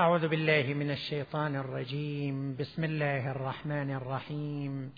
[0.00, 2.56] أعوذ بالله من الشيطان الرجيم.
[2.56, 4.92] بسم الله الرحمن الرحيم.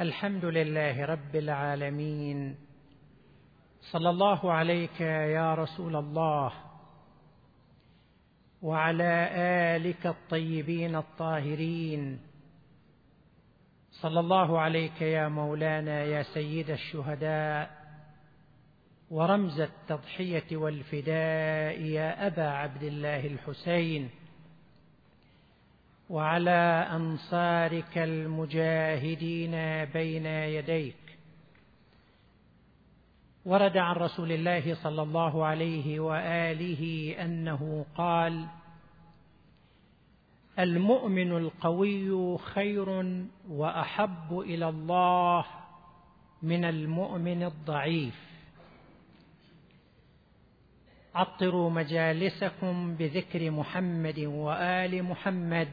[0.00, 2.56] الحمد لله رب العالمين.
[3.92, 6.52] صلى الله عليك يا رسول الله
[8.62, 9.28] وعلى
[9.76, 12.20] آلك الطيبين الطاهرين.
[13.90, 17.77] صلى الله عليك يا مولانا يا سيد الشهداء.
[19.10, 24.10] ورمز التضحية والفداء يا أبا عبد الله الحسين
[26.10, 30.94] وعلى أنصارك المجاهدين بين يديك.
[33.44, 38.46] ورد عن رسول الله صلى الله عليه وآله أنه قال
[40.58, 45.44] المؤمن القوي خير وأحب إلى الله
[46.42, 48.27] من المؤمن الضعيف.
[51.18, 55.68] عطروا مجالسكم بذكر محمد وآل محمد.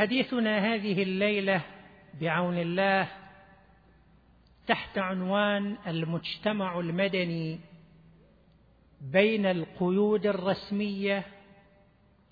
[0.00, 1.64] حديثنا هذه الليلة
[2.20, 3.08] بعون الله
[4.66, 7.60] تحت عنوان المجتمع المدني
[9.00, 11.26] بين القيود الرسمية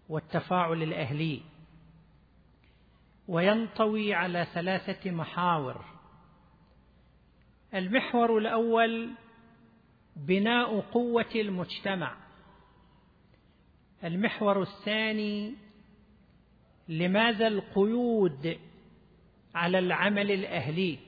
[0.09, 1.41] والتفاعل الأهلي.
[3.29, 5.85] وينطوي على ثلاثة محاور.
[7.75, 9.11] المحور الأول
[10.17, 12.17] بناء قوة المجتمع.
[14.05, 15.68] المحور الثاني
[16.89, 18.59] لماذا القيود
[19.55, 20.99] على العمل الأهلي؟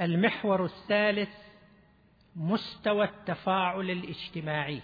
[0.00, 1.30] المحور الثالث
[2.36, 4.82] مستوى التفاعل الاجتماعي.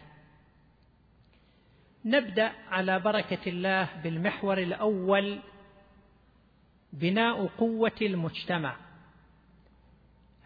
[2.04, 5.40] نبدأ على بركة الله بالمحور الأول
[6.92, 8.76] بناء قوة المجتمع.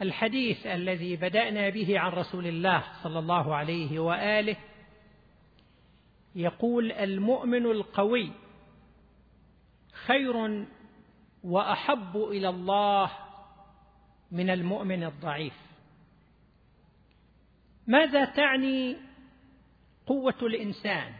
[0.02, 4.56] الحديث الذي بدأنا به عن رسول الله صلى الله عليه وآله
[6.34, 8.32] يقول المؤمن القوي
[10.10, 10.66] خير
[11.44, 13.10] وأحب إلى الله
[14.30, 15.54] من المؤمن الضعيف.
[17.86, 18.96] ماذا تعني
[20.06, 21.12] قوة الإنسان؟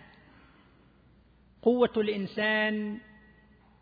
[1.62, 3.00] قوة الإنسان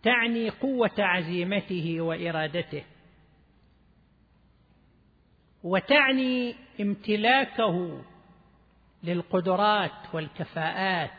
[0.02, 2.84] تعني قوة عزيمته وإرادته
[5.62, 8.04] وتعني امتلاكه
[9.02, 11.17] للقدرات والكفاءات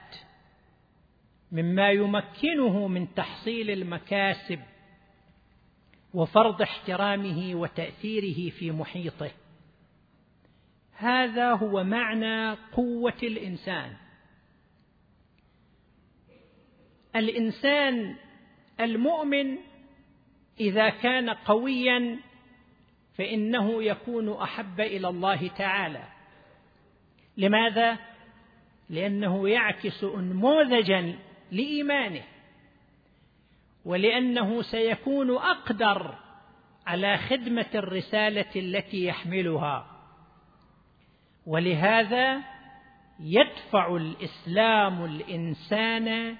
[1.52, 4.60] مما يمكنه من تحصيل المكاسب
[6.14, 9.32] وفرض احترامه وتأثيره في محيطه.
[10.94, 13.96] هذا هو معنى قوة الإنسان.
[17.16, 18.16] الإنسان
[18.80, 19.58] المؤمن
[20.60, 22.20] إذا كان قويا
[23.18, 26.04] فإنه يكون أحب إلى الله تعالى.
[27.38, 27.98] لماذا؟
[28.90, 31.16] لأنه يعكس انموذجا
[31.52, 32.24] لإيمانه
[33.86, 36.16] ولأنه سيكون أقدر
[36.88, 39.86] على خدمة الرسالة التي يحملها.
[41.46, 42.44] ولهذا
[43.20, 46.36] يدفع الإسلام الإنسان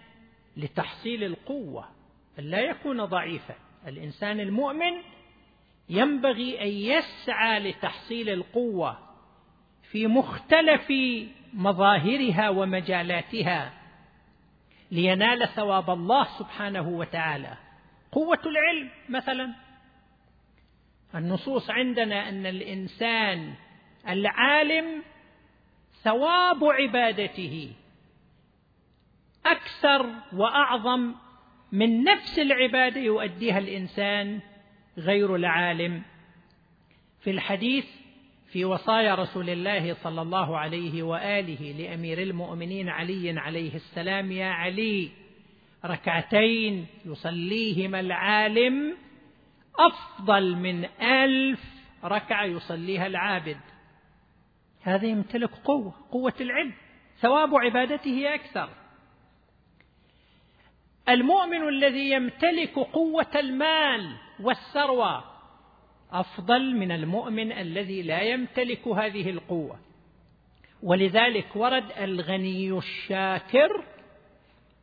[0.58, 1.86] لتحصيل القوة
[2.40, 3.56] الا يكون ضعيفا.
[3.88, 4.94] الإنسان المؤمن
[5.90, 8.98] ينبغي أن يسعى لتحصيل القوة
[9.92, 10.94] في مختلف
[11.54, 13.79] مظاهرها ومجالاتها.
[14.92, 17.58] لينال ثواب الله سبحانه وتعالى.
[18.12, 19.56] قوة العلم مثلا.
[21.16, 23.54] النصوص عندنا أن الإنسان
[24.10, 25.04] العالم
[26.04, 27.72] ثواب عبادته
[29.46, 31.16] أكثر وأعظم
[31.72, 34.40] من نفس العبادة يؤديها الإنسان
[34.98, 36.04] غير العالم.
[37.22, 37.99] في الحديث
[38.52, 45.12] في وصايا رسول الله صلى الله عليه وآله لأمير المؤمنين علي عليه السلام يا علي
[45.86, 48.98] ركعتين يصليهما العالم
[49.80, 51.60] أفضل من ألف
[52.04, 53.58] ركعة يصليها العابد.
[54.82, 56.74] هذا يمتلك قوة قوة العلم
[57.22, 58.70] ثواب عبادته أكثر.
[61.10, 65.24] المؤمن الذي يمتلك قوة المال والثروة
[66.12, 69.80] أفضل من المؤمن الذي لا يمتلك هذه القوة.
[70.84, 73.84] ولذلك ورد الغني الشاكر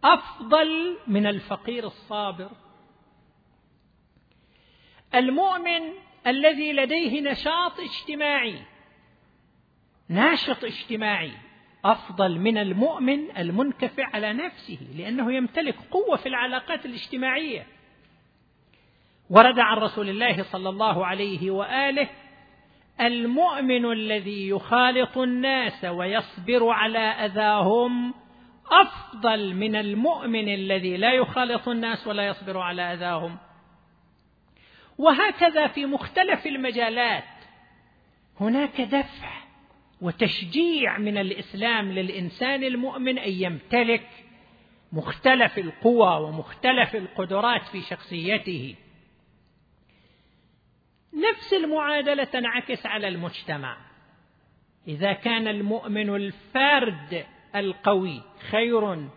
[0.05, 2.51] أفضل من الفقير الصابر.
[5.15, 5.93] المؤمن
[6.27, 8.63] الذي لديه نشاط اجتماعي
[10.09, 11.33] ناشط اجتماعي
[11.85, 17.67] أفضل من المؤمن المنكفئ على نفسه لأنه يمتلك قوة في العلاقات الاجتماعية.
[19.31, 22.09] ورد عن رسول الله صلى الله عليه وآله
[23.01, 28.15] المؤمن الذي يخالط الناس ويصبر على أذاهم
[28.71, 33.39] أفضل من المؤمن الذي لا يخالط الناس ولا يصبر على أذاهم.
[34.99, 37.25] وهكذا في مختلف المجالات
[38.41, 39.31] هناك دفع
[40.01, 44.09] وتشجيع من الإسلام للإنسان المؤمن أن يمتلك
[44.93, 48.75] مختلف القوى ومختلف القدرات في شخصيته.
[51.17, 53.77] نفس المعادلة تنعكس على المجتمع.
[54.89, 57.27] إذا كان المؤمن الفرد
[57.57, 59.09] القوي خير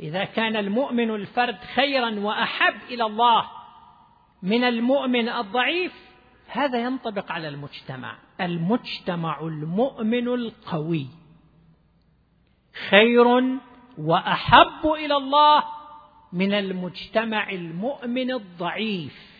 [0.00, 3.50] إذا كان المؤمن الفرد خيرا وأحب إلى الله
[4.42, 5.92] من المؤمن الضعيف
[6.46, 8.18] هذا ينطبق على المجتمع.
[8.40, 11.06] المجتمع المؤمن القوي
[12.90, 13.26] خير
[13.98, 15.64] وأحب إلى الله
[16.32, 19.33] من المجتمع المؤمن الضعيف.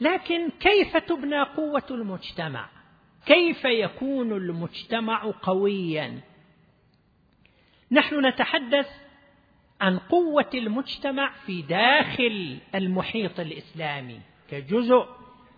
[0.00, 2.68] لكن كيف تبنى قوة المجتمع؟
[3.26, 6.20] كيف يكون المجتمع قويا؟
[7.90, 8.88] نحن نتحدث
[9.80, 14.20] عن قوة المجتمع في داخل المحيط الإسلامي
[14.50, 15.06] كجزء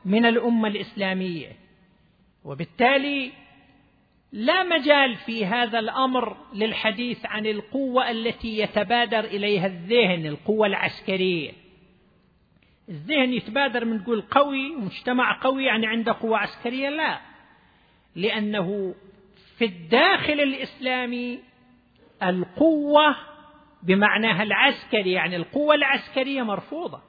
[0.04, 1.52] من الأمة الإسلامية.
[2.44, 3.32] وبالتالي
[4.32, 11.52] لا مجال في هذا الأمر للحديث عن القوة التي يتبادر إليها الذهن القوة العسكرية.
[12.88, 17.20] الذهن يتبادر من تقول قوي مجتمع قوي يعني عنده قوة عسكرية؟ لا.
[18.16, 18.94] لأنه
[19.58, 21.40] في الداخل الإسلامي
[22.22, 23.16] القوة
[23.82, 27.02] بمعناها العسكري يعني القوة العسكرية مرفوضة.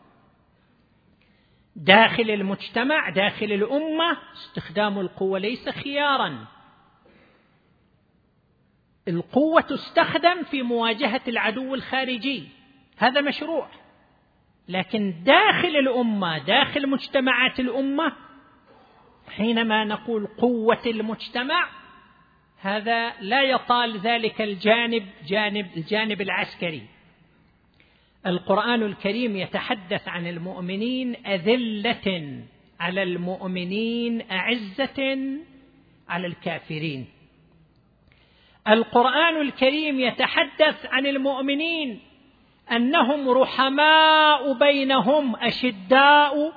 [1.75, 6.47] داخل المجتمع داخل الأمة استخدام القوة ليس خيارا.
[9.07, 12.49] القوة تستخدم في مواجهة العدو الخارجي.
[12.97, 13.69] هذا مشروع.
[14.67, 18.13] لكن داخل الأمة داخل مجتمعات الأمة
[19.29, 21.69] حينما نقول قوة المجتمع
[22.61, 26.83] هذا لا يطال ذلك الجانب جانب الجانب العسكري.
[28.27, 32.43] القرآن الكريم يتحدث عن المؤمنين أذلة
[32.79, 35.17] على المؤمنين أعزة
[36.09, 37.07] على الكافرين.
[38.67, 41.99] القرآن الكريم يتحدث عن المؤمنين
[42.71, 46.53] أنهم رحماء بينهم أشداء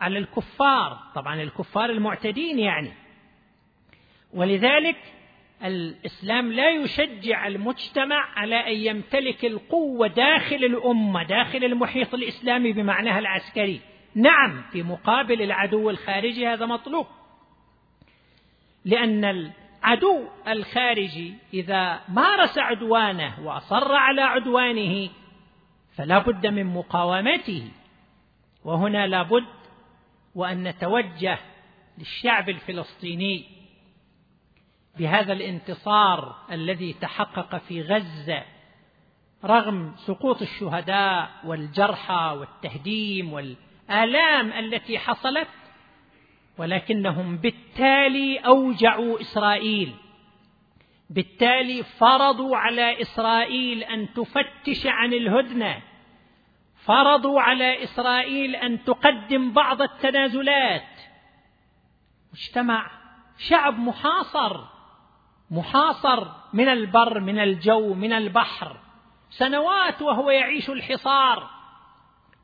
[0.00, 0.98] على الكفار.
[1.14, 2.92] طبعا الكفار المعتدين يعني.
[4.34, 4.96] ولذلك
[5.64, 13.80] الإسلام لا يشجع المجتمع على أن يمتلك القوة داخل الأمة داخل المحيط الإسلامي بمعناها العسكري.
[14.14, 17.06] نعم في مقابل العدو الخارجي هذا مطلوب.
[18.84, 25.10] لأن عدو الخارجي إذا مارس عدوانه وأصر على عدوانه
[25.96, 27.70] فلا بد من مقاومته.
[28.64, 29.46] وهنا لابد
[30.34, 31.38] وأن نتوجه
[31.98, 33.44] للشعب الفلسطيني
[34.98, 38.44] بهذا الانتصار الذي تحقق في غزة
[39.44, 45.48] رغم سقوط الشهداء والجرحى والتهديم والآلام التي حصلت
[46.60, 49.94] ولكنهم بالتالي أوجعوا إسرائيل.
[51.10, 55.82] بالتالي فرضوا على إسرائيل أن تفتش عن الهدنة.
[56.84, 61.00] فرضوا على إسرائيل أن تقدم بعض التنازلات.
[62.32, 62.90] مجتمع
[63.38, 64.64] شعب محاصر
[65.50, 68.76] محاصر من البر من الجو من البحر.
[69.30, 71.59] سنوات وهو يعيش الحصار.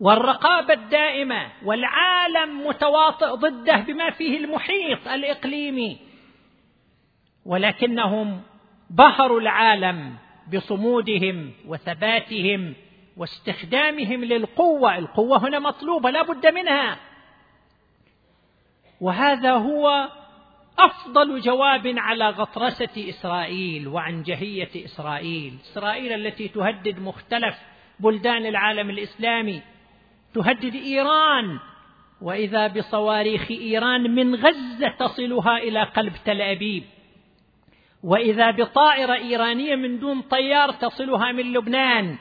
[0.00, 5.98] والرقابة الدائمة والعالم متواطئ ضده بما فيه المحيط الإقليمي
[7.46, 8.42] ولكنهم
[8.90, 10.16] بهروا العالم
[10.54, 12.74] بصمودهم وثباتهم
[13.16, 14.98] واستخدامهم للقوة.
[14.98, 16.98] القوة هنا مطلوبة لا بد منها.
[19.00, 20.08] وهذا هو
[20.78, 25.58] أفضل جواب على غطرسة إسرائيل وعنجهية إسرائيل.
[25.72, 27.56] إسرائيل التي تهدد مختلف
[28.00, 29.62] بلدان العالم الإسلامي
[30.36, 31.58] تهدد إيران
[32.20, 36.84] وإذا بصواريخ إيران من غزة تصلها إلى قلب تل أبيب.
[38.02, 42.18] وإذا بطائرة إيرانية من دون طيار تصلها من لبنان.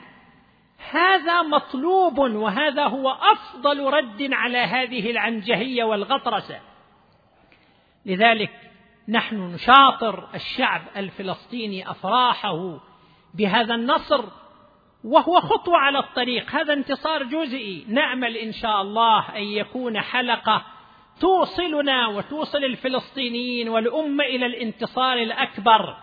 [0.90, 6.60] هذا مطلوب وهذا هو أفضل رد على هذه العنجهية والغطرسة.
[8.06, 8.50] لذلك
[9.08, 12.80] نحن نشاطر الشعب الفلسطيني أفراحه
[13.34, 14.24] بهذا النصر
[15.04, 16.50] وهو خطوة على الطريق.
[16.50, 17.84] هذا انتصار جزئي.
[17.88, 20.62] نأمل إن شاء الله أن يكون حلقة
[21.20, 25.96] توصلنا وتوصل الفلسطينيين والأمة إلى الانتصار الأكبر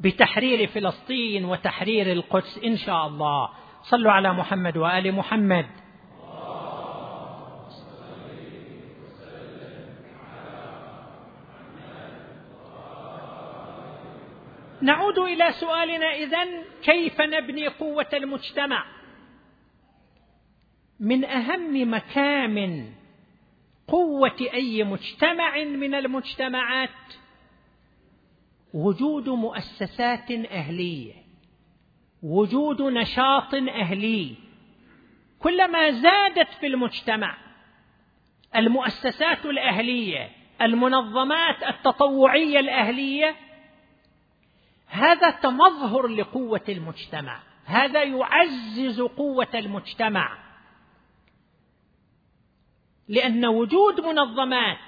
[0.00, 3.48] بتحرير فلسطين وتحرير القدس إن شاء الله.
[3.82, 5.66] صلوا على محمد وآل محمد.
[14.82, 18.84] نعود إلى سؤالنا إذن كيف نبني قوة المجتمع؟
[21.00, 22.92] من أهم مكامن
[23.88, 26.90] قوة أي مجتمع من المجتمعات؟
[28.74, 31.14] وجود مؤسسات أهلية
[32.22, 34.34] وجود نشاط أهلي
[35.38, 37.36] كلما زادت في المجتمع
[38.56, 40.30] المؤسسات الأهلية
[40.62, 43.36] المنظمات التطوعية الأهلية
[44.90, 47.40] هذا تمظهر لقوة المجتمع.
[47.64, 50.38] هذا يعزز قوة المجتمع.
[53.08, 54.78] لأن وجود منظمات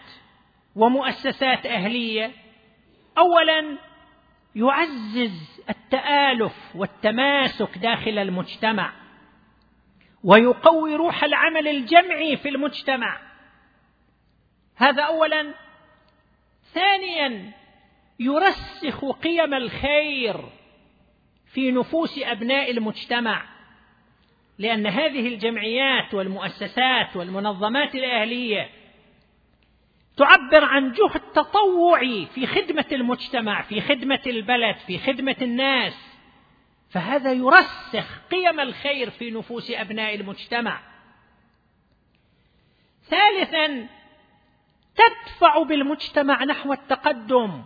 [0.77, 2.33] ومؤسسات أهلية
[3.19, 3.79] اولا
[4.55, 8.93] يعزز التآلف والتماسك داخل المجتمع
[10.25, 13.21] ويقوي روح العمل الجمعي في المجتمع.
[14.77, 15.55] هذا اولا.
[16.75, 17.53] ثانيا
[18.21, 20.45] يرسخ قيم الخير
[21.47, 23.45] في نفوس أبناء المجتمع
[24.59, 28.71] لأن هذه الجمعيات والمؤسسات والمنظمات الأهلية
[30.17, 36.13] تعبر عن جهد تطوعي في خدمة المجتمع في خدمة البلد في خدمة الناس.
[36.91, 40.81] فهذا يرسخ قيم الخير في نفوس أبناء المجتمع.
[43.05, 43.89] ثالثا
[44.95, 47.65] تدفع بالمجتمع نحو التقدم.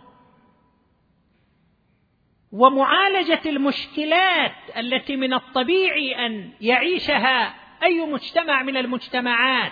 [2.51, 9.71] ومعالجة المشكلات التي من الطبيعي أن يعيشها أي مجتمع من المجتمعات.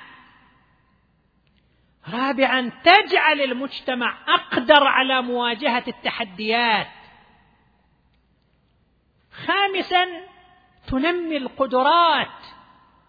[2.13, 6.87] رابعا تجعل المجتمع أقدر على مواجهة التحديات.
[9.31, 10.05] خامسا
[10.87, 12.45] تنمي القدرات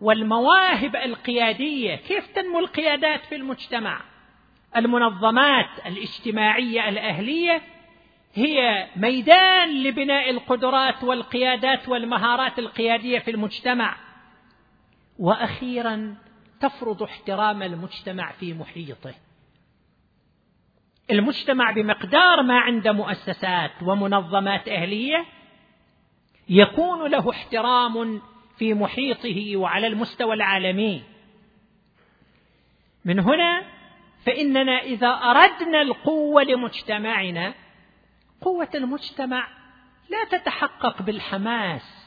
[0.00, 1.96] والمواهب القيادية.
[1.96, 4.00] كيف تنمو القيادات في المجتمع؟
[4.76, 7.62] المنظمات الاجتماعية الأهلية
[8.37, 13.97] هي ميدان لبناء القدرات والقيادات والمهارات القيادية في المجتمع.
[15.19, 16.16] وأخيرا
[16.61, 19.14] تفرض احترام المجتمع في محيطه.
[21.11, 25.25] المجتمع بمقدار ما عنده مؤسسات ومنظمات أهلية
[26.49, 28.23] يكون له احترام
[28.59, 31.02] في محيطه وعلى المستوى العالمي.
[33.05, 33.62] من هنا
[34.26, 37.55] فإننا إذا أردنا القوة لمجتمعنا
[38.40, 39.49] قوة المجتمع
[40.11, 42.07] لا تتحقق بالحماس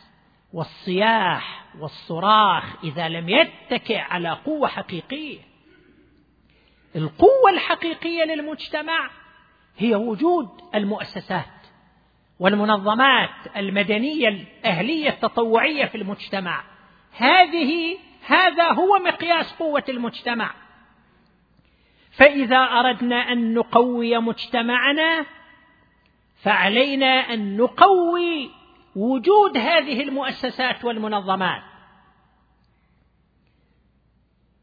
[0.53, 5.39] والصياح والصراخ إذا لم يتكئ على قوة حقيقية.
[6.95, 9.09] القوة الحقيقية للمجتمع
[9.77, 11.45] هي وجود المؤسسات
[12.39, 16.63] والمنظمات المدنية الأهلية التطوعية في المجتمع.
[17.17, 20.53] هذه هذا هو مقياس قوة المجتمع.
[22.12, 25.25] فإذا أردنا أن نقوي مجتمعنا
[26.43, 28.50] فعلينا أن نقوي
[28.96, 31.62] وجود هذه المؤسسات والمنظمات.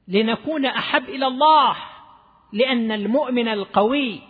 [0.09, 1.77] لنكون أحب إلى الله
[2.53, 4.21] لأن المؤمن القوي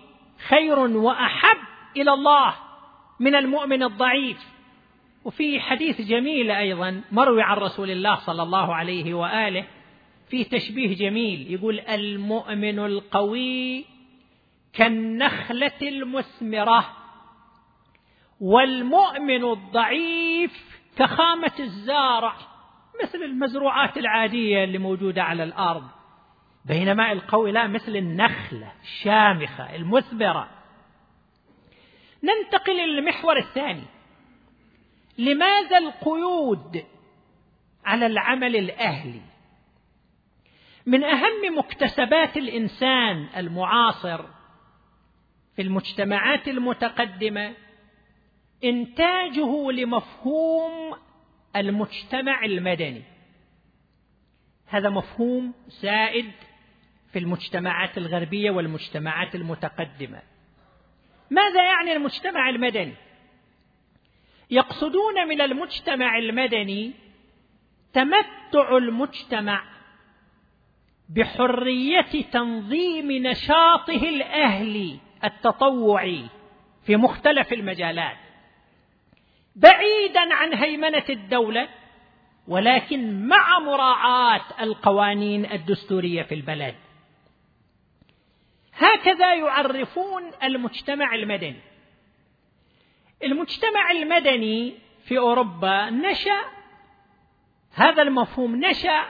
[0.49, 1.59] خير وأحب
[1.97, 2.55] إلى الله
[3.21, 4.39] من المؤمن الضعيف.
[5.25, 9.67] وفي حديث جميل أيضا مروي عن رسول الله صلى الله عليه وآله
[10.29, 13.85] في تشبيه جميل يقول المؤمن القوي
[14.73, 17.06] كالنخلة المثمرة.
[18.41, 22.37] والمؤمن الضعيف كخامة الزارع
[23.03, 25.89] مثل المزروعات العادية اللي موجودة على الأرض.
[26.65, 30.49] بينما القوي لا مثل النخلة الشامخة المثمرة.
[32.23, 33.85] ننتقل للمحور الثاني.
[35.19, 36.85] لماذا القيود
[37.85, 39.21] على العمل الأهلي؟
[40.87, 44.23] من أهم مكتسبات الإنسان المعاصر
[45.57, 47.55] في المجتمعات المتقدمة
[48.65, 50.97] إنتاجه لمفهوم
[51.57, 53.03] المجتمع المدني.
[54.67, 56.33] هذا مفهوم سائد
[57.13, 60.23] في المجتمعات الغربية والمجتمعات المتقدمة.
[61.31, 62.95] ماذا يعني المجتمع المدني؟
[64.51, 66.93] يقصدون من المجتمع المدني
[67.93, 69.65] تمتع المجتمع
[71.09, 76.25] بحرية تنظيم نشاطه الأهلي التطوعي
[76.87, 78.26] في مختلف المجالات.
[79.57, 81.69] بعيدا عن هيمنة الدولة
[82.49, 86.75] ولكن مع مراعاة القوانين الدستورية في البلد.
[88.73, 91.61] هكذا يعرفون المجتمع المدني.
[93.25, 96.45] المجتمع المدني في أوروبا نشأ
[97.73, 99.07] هذا المفهوم نشأ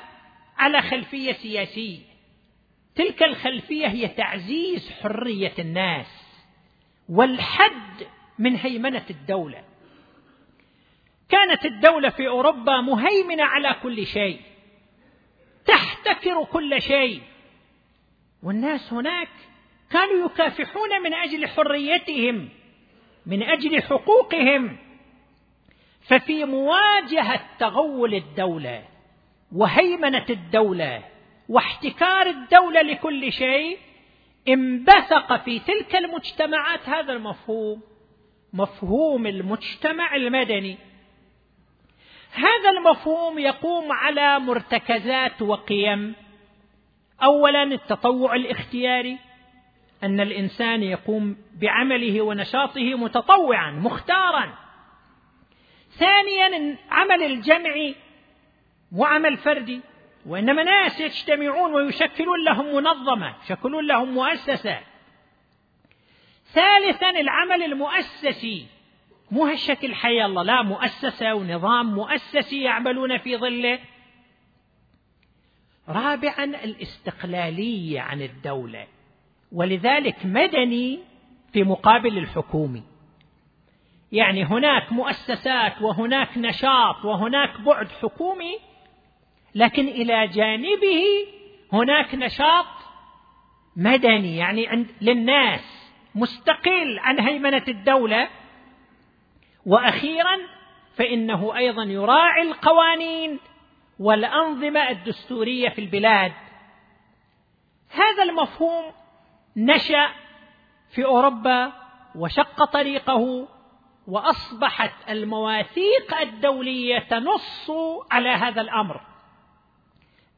[0.58, 2.00] على خلفية سياسية.
[2.94, 6.26] تلك الخلفية هي تعزيز حرية الناس
[7.08, 8.06] والحد
[8.38, 9.75] من هيمنة الدولة.
[11.28, 14.40] كانت الدولة في أوروبا مهيمنة على كل شيء
[15.66, 17.22] تحتكر كل شيء.
[18.42, 19.28] والناس هناك
[19.90, 22.48] كانوا يكافحون من أجل حريتهم
[23.26, 24.76] من أجل حقوقهم.
[26.08, 28.84] ففي مواجهة تغول الدولة
[29.52, 31.02] وهيمنة الدولة
[31.48, 33.78] واحتكار الدولة لكل شيء
[34.48, 37.82] انبثق في تلك المجتمعات هذا المفهوم
[38.52, 40.78] مفهوم المجتمع المدني.
[42.36, 46.14] هذا المفهوم يقوم على مرتكزات وقيم.
[47.22, 49.18] اولا التطوع الاختياري
[50.02, 54.58] أن الإنسان يقوم بعمله ونشاطه متطوعا مختارا.
[55.90, 57.94] ثانيا عمل الجمعي
[58.92, 59.80] وعمل فردي
[60.26, 64.80] وإنما ناس يجتمعون ويشكلون لهم منظمة يشكلون لهم مؤسسة.
[66.52, 68.66] ثالثا العمل المؤسسي
[69.30, 73.78] مو هالشكل حي الله لا مؤسسة ونظام مؤسسي يعملون في ظله.
[75.88, 78.86] رابعا الاستقلالية عن الدولة
[79.52, 81.00] ولذلك مدني
[81.52, 82.82] في مقابل الحكومي.
[84.12, 88.58] يعني هناك مؤسسات وهناك نشاط وهناك بعد حكومي
[89.54, 91.04] لكن إلى جانبه
[91.72, 92.66] هناك نشاط
[93.76, 94.36] مدني.
[94.36, 98.28] يعني للناس مستقل عن هيمنة الدولة.
[99.66, 100.38] وأخيرا
[100.96, 103.38] فإنه أيضا يراعي القوانين
[103.98, 106.32] والأنظمة الدستورية في البلاد.
[107.90, 108.92] هذا المفهوم
[109.56, 110.08] نشأ
[110.90, 111.72] في أوروبا
[112.14, 113.48] وشق طريقه
[114.06, 117.70] وأصبحت المواثيق الدولية تنص
[118.10, 119.00] على هذا الأمر.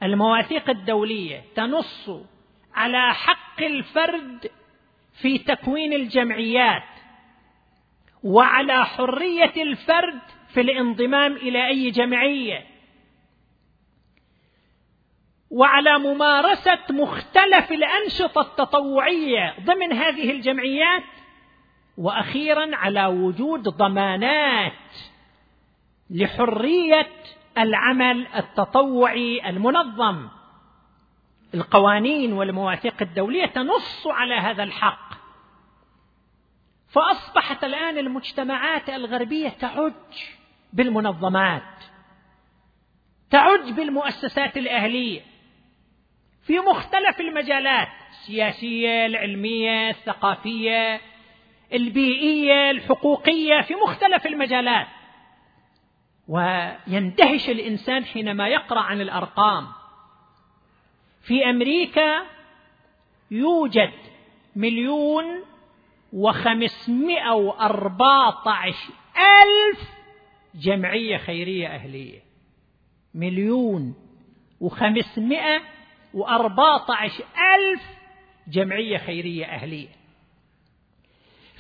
[0.03, 2.11] المواثيق الدولية تنص
[2.75, 4.51] على حق الفرد
[5.13, 6.88] في تكوين الجمعيات
[8.23, 12.67] وعلى حرية الفرد في الانضمام إلى أي جمعية.
[15.51, 21.03] وعلى ممارسة مختلف الأنشطة التطوعية ضمن هذه الجمعيات.
[21.99, 24.73] وأخيرا على وجود ضمانات
[26.11, 27.11] لحرية
[27.59, 30.29] العمل التطوعي المنظم.
[31.55, 35.18] القوانين والمواثيق الدولية تنص على هذا الحق.
[36.91, 39.93] فأصبحت الآن المجتمعات الغربية تعج
[40.73, 41.85] بالمنظمات
[43.31, 45.21] تعج بالمؤسسات الأهلية
[46.43, 51.01] في مختلف المجالات السياسيه العلمية الثقافية
[51.73, 54.87] البيئية الحقوقية في مختلف المجالات.
[56.29, 59.67] ويندهش الإنسان حينما يقرأ عن الأرقام.
[61.23, 62.27] في أمريكا
[63.31, 63.93] يوجد
[64.57, 65.25] مليون
[66.13, 69.91] وخمسمائة وأربعة عشر ألف
[70.55, 72.21] جمعية خيرية أهلية.
[73.15, 73.95] مليون
[74.61, 75.63] وخمسمائة
[76.15, 77.83] وأربعة عشر ألف
[78.49, 79.89] جمعية خيرية أهلية.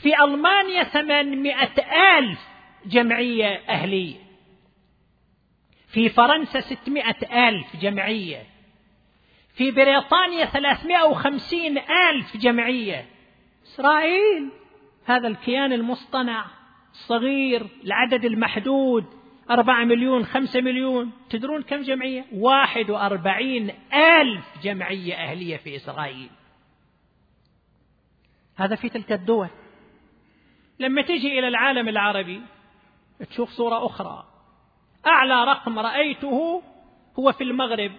[0.03, 1.83] في ألمانيا ثمانمائة
[2.19, 2.41] ألف
[2.87, 4.17] جمعية أهلية.
[5.89, 8.47] في فرنسا ستمائة ألف جمعية.
[9.55, 13.18] في بريطانيا ثلاثمائة وخمسين ألف جمعية.
[13.79, 14.51] إسرائيل.
[15.05, 16.47] هذا الكيان المصطنع
[16.93, 19.05] الصغير العدد المحدود
[19.51, 21.13] أربعة مليون خمسة مليون.
[21.31, 26.31] تدرون كم جمعية؟ واحد وأربعين ألف جمعية أهلية في إسرائيل.
[28.57, 29.49] هذا في تلك الدول.
[30.79, 32.43] لما تجي إلى العالم العربي
[33.31, 34.25] تشوف صورة أخرى.
[35.07, 36.63] أعلى رقم رأيته
[37.19, 37.93] هو في المغرب.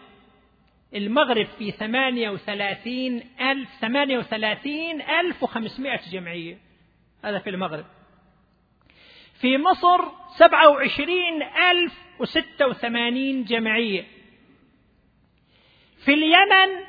[0.96, 6.58] المغرب في ثمانية وثلاثين ألف ثمانية وثلاثين ألف وخمسمائة جمعية.
[7.24, 7.86] هذا في المغرب.
[9.42, 14.06] في مصر سبعة وعشرين ألف وستة وثمانين جمعية.
[16.06, 16.86] في اليمن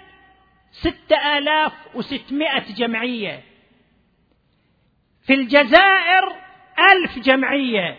[0.71, 3.43] ستة آلاف وستمائة جمعية.
[5.23, 6.37] في الجزائر
[6.93, 7.99] ألف جمعية.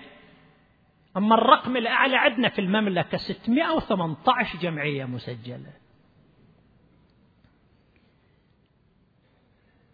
[1.18, 5.81] أما الرقم الأعلى عندنا في المملكة 618 جمعية مسجلة.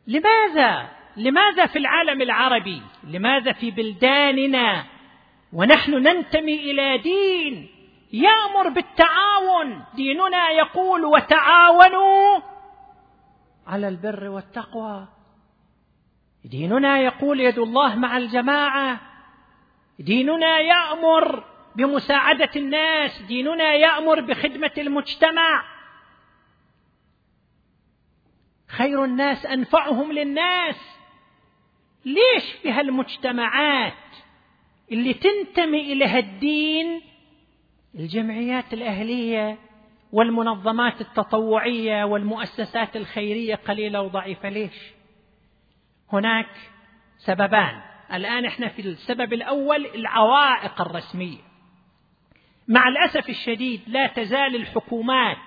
[0.07, 4.85] لماذا؟ لماذا في العالم العربي؟ لماذا في بلداننا؟
[5.53, 7.69] ونحن ننتمي إلى دين
[8.13, 9.83] يأمر بالتعاون.
[9.95, 12.39] ديننا يقول وتعاونوا
[13.67, 15.07] على البر والتقوى.
[16.45, 18.99] ديننا يقول يد الله مع الجماعة.
[19.99, 21.43] ديننا يأمر
[21.75, 23.21] بمساعدة الناس.
[23.21, 25.76] ديننا يأمر بخدمة المجتمع.
[28.77, 30.97] خير الناس أنفعهم للناس.
[32.05, 33.93] ليش في هالمجتمعات
[34.91, 37.01] اللي تنتمي اليها الدين
[37.95, 39.57] الجمعيات الأهلية
[40.11, 44.49] والمنظمات التطوعية والمؤسسات الخيرية قليلة وضعيفة.
[44.49, 44.93] ليش؟
[46.13, 46.49] هناك
[47.17, 47.81] سببان.
[48.13, 51.47] الآن إحنا في السبب الأول العوائق الرسمية.
[52.67, 55.37] مع الأسف الشديد لا تزال الحكومات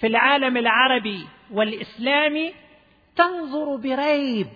[0.00, 2.54] في العالم العربي والاسلامي
[3.16, 4.48] تنظر بريب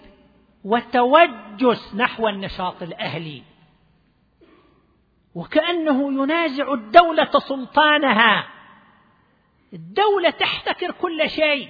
[0.65, 3.43] وتوجس نحو النشاط الأهلي.
[5.35, 8.47] وكأنه ينازع الدولة سلطانها.
[9.73, 11.69] الدولة تحتكر كل شيء.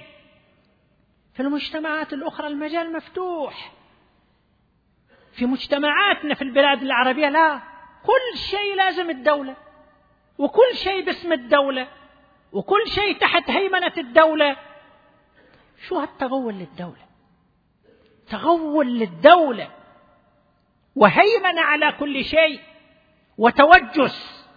[1.33, 3.71] في المجتمعات الأخرى المجال مفتوح.
[5.33, 7.61] في مجتمعاتنا في البلاد العربية لا.
[8.03, 9.55] كل شيء لازم الدولة.
[10.37, 11.87] وكل شيء باسم الدولة.
[12.55, 14.57] وكل شيء تحت هيمنة الدولة.
[15.87, 17.05] شو هالتغول للدولة؟
[18.27, 19.71] تغول للدولة.
[20.95, 22.59] وهيمنة على كل شيء.
[23.37, 24.47] وتوجس.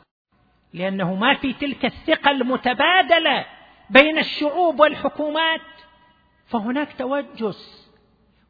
[0.73, 3.47] لأنه ما في تلك الثقة المتبادلة
[3.91, 5.61] بين الشعوب والحكومات.
[6.47, 7.91] فهناك توجس.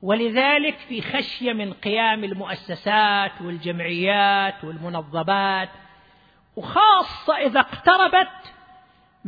[0.03, 5.69] ولذلك في خشية من قيام المؤسسات والجمعيات والمنظمات
[6.57, 8.58] وخاصة إذا اقتربت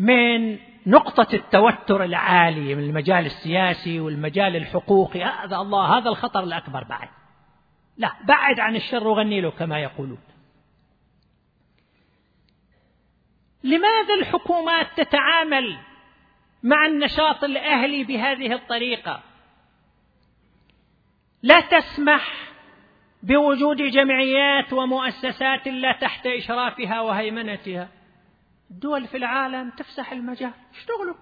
[0.00, 5.22] من نقطة التوتر العالي من المجال السياسي والمجال الحقوقي.
[5.22, 7.08] هذا الله هذا الخطر الأكبر بعد.
[7.96, 10.18] لا بعد عن الشر وغني له كما يقولون.
[13.64, 15.78] لماذا الحكومات تتعامل
[16.62, 19.22] مع النشاط الأهلي بهذه الطريقة؟
[21.42, 22.32] لا تسمح
[23.22, 27.99] بوجود جمعيات ومؤسسات لا تحت إشرافها وهيمنتها.
[28.70, 30.52] الدول في العالم تفسح المجال.
[30.72, 31.14] اشتغلوا.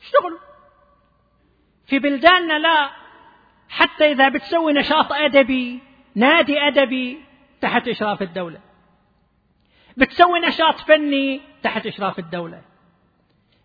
[0.00, 0.38] اشتغلوا.
[1.86, 2.90] في بلداننا لا.
[3.68, 5.80] حتى إذا بتسوي نشاط أدبي
[6.14, 7.24] نادي أدبي
[7.60, 8.60] تحت إشراف الدولة.
[9.96, 12.62] بتسوي نشاط فني تحت إشراف الدولة.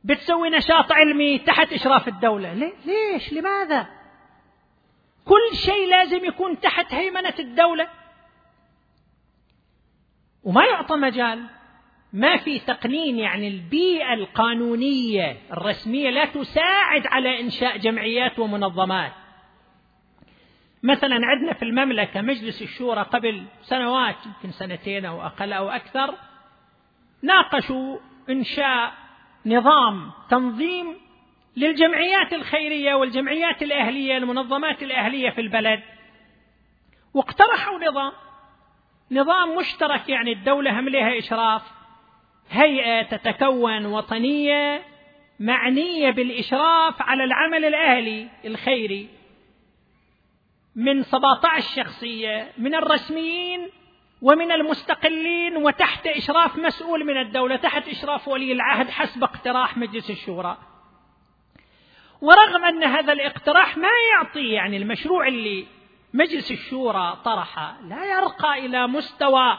[0.03, 2.53] بتسوي نشاط علمي تحت إشراف الدولة.
[2.53, 3.87] ليش؟ لماذا؟
[5.25, 7.89] كل شيء لازم يكون تحت هيمنة الدولة.
[10.43, 11.60] وما يعطى مجال.
[12.13, 19.11] ما في تقنين يعني البيئة القانونية الرسمية لا تساعد على إنشاء جمعيات ومنظمات.
[20.83, 26.15] مثلا عندنا في المملكة مجلس الشورى قبل سنوات يمكن سنتين أو أقل أو أكثر
[27.21, 27.97] ناقشوا
[28.29, 28.93] إنشاء
[29.45, 30.97] نظام تنظيم
[31.57, 35.81] للجمعيات الخيرية والجمعيات الأهلية المنظمات الأهلية في البلد.
[37.13, 38.11] واقترحوا نظام
[39.11, 41.80] نظام مشترك يعني الدولة هم لها إشراف.
[42.49, 44.83] هيئة تتكون وطنية
[45.39, 49.09] معنية بالإشراف على العمل الأهلي الخيري.
[50.75, 53.69] من 17 شخصية من الرسميين
[54.21, 60.57] ومن المستقلين وتحت إشراف مسؤول من الدولة تحت إشراف ولي العهد حسب اقتراح مجلس الشورى.
[62.21, 65.65] ورغم أن هذا الاقتراح ما يعطي يعني المشروع اللي
[66.13, 69.57] مجلس الشورى طرحه لا يرقى إلى مستوى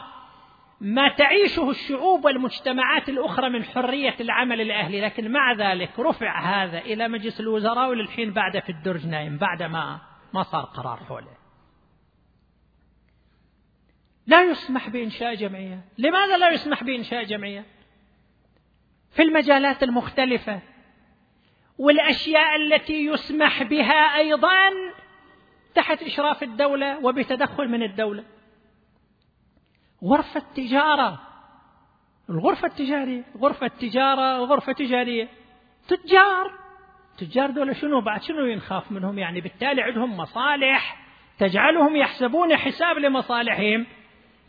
[0.83, 7.07] ما تعيشه الشعوب والمجتمعات الأخرى من حرية العمل الأهلي لكن مع ذلك رفع هذا إلى
[7.07, 10.01] مجلس الوزراء وللحين بعد في الدرج نايم بعد ما
[10.33, 11.37] ما صار قرار حوله.
[14.27, 15.85] لا يسمح بإنشاء جمعية.
[15.97, 17.65] لماذا لا يسمح بإنشاء جمعية؟
[19.11, 20.61] في المجالات المختلفة
[21.77, 24.69] والأشياء التي يسمح بها أيضا
[25.75, 28.32] تحت إشراف الدولة وبتدخل من الدولة.
[30.03, 31.19] غرفة تجارة.
[32.29, 35.29] الغرفة التجارية غرفة تجارة غرفة تجارية.
[35.87, 36.51] تجار.
[37.17, 41.03] تجار دول شنو؟ بعد شنو ينخاف منهم؟ يعني بالتالي عندهم مصالح.
[41.39, 43.85] تجعلهم يحسبون حساب لمصالحهم.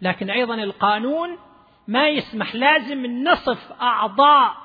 [0.02, 1.38] لكن أيضا القانون
[1.88, 4.56] ما يسمح لازم نصف أعضاء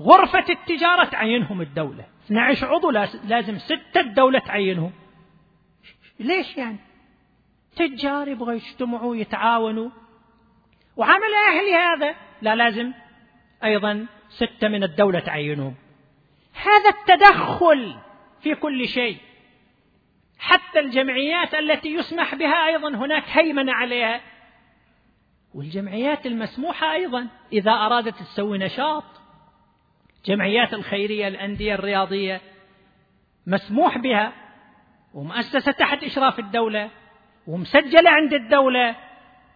[0.00, 2.04] غرفة التجارة تعينهم الدولة.
[2.26, 2.90] 12 عضو
[3.24, 4.92] لازم ستة الدولة تعينهم.
[6.20, 6.78] ليش يعني؟
[7.76, 9.90] تجار يبغوا يجتمعوا يتعاونوا.
[10.98, 12.14] وعمل أهلي هذا.
[12.42, 12.92] لا لازم.
[13.64, 15.74] أيضا ستة من الدولة تعينهم.
[16.54, 17.96] هذا التدخل
[18.42, 19.16] في كل شيء.
[20.38, 24.20] حتى الجمعيات التي يسمح بها أيضا هناك هيمنة عليها.
[25.54, 27.28] والجمعيات المسموحة أيضا.
[27.52, 29.04] إذا أرادت تسوي نشاط
[30.24, 32.40] جمعيات الخيرية الأندية الرياضية
[33.46, 34.32] مسموح بها
[35.14, 36.90] ومؤسسة تحت إشراف الدولة
[37.46, 39.07] ومسجلة عند الدولة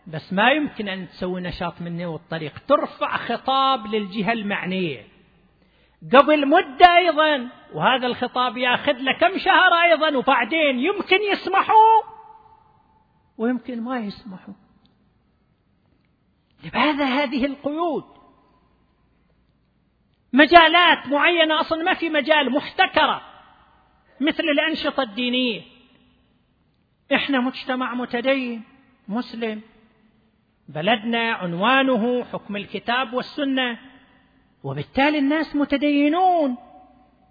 [0.06, 2.58] بس ما يمكن أن تسوي نشاط منه والطريق.
[2.68, 5.06] ترفع خطاب للجهة المعنية.
[6.12, 12.02] قبل مدة أيضا وهذا الخطاب ياخذ له كم شهر أيضا وبعدين يمكن يسمحوا؟
[13.38, 14.54] ويمكن ما يسمحوا.
[16.64, 18.04] لماذا هذه القيود.
[20.32, 23.22] مجالات معينة أصلا ما في مجال محتكرة
[24.20, 25.62] مثل الأنشطة الدينية.
[27.14, 28.64] إحنا مجتمع متدين
[29.08, 29.62] مسلم.
[30.68, 33.78] بلدنا عنوانه حكم الكتاب والسنة
[34.64, 36.56] وبالتالي الناس متدينون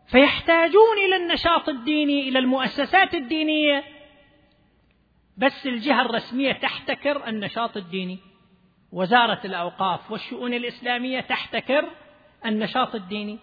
[0.08, 3.84] فيحتاجون إلى النشاط الديني إلى المؤسسات الدينية.
[5.38, 8.20] بس الجهة الرسمية تحتكر النشاط الديني
[8.91, 11.86] وزارة الأوقاف والشؤون الإسلامية تحتكر
[12.46, 13.39] النشاط الديني.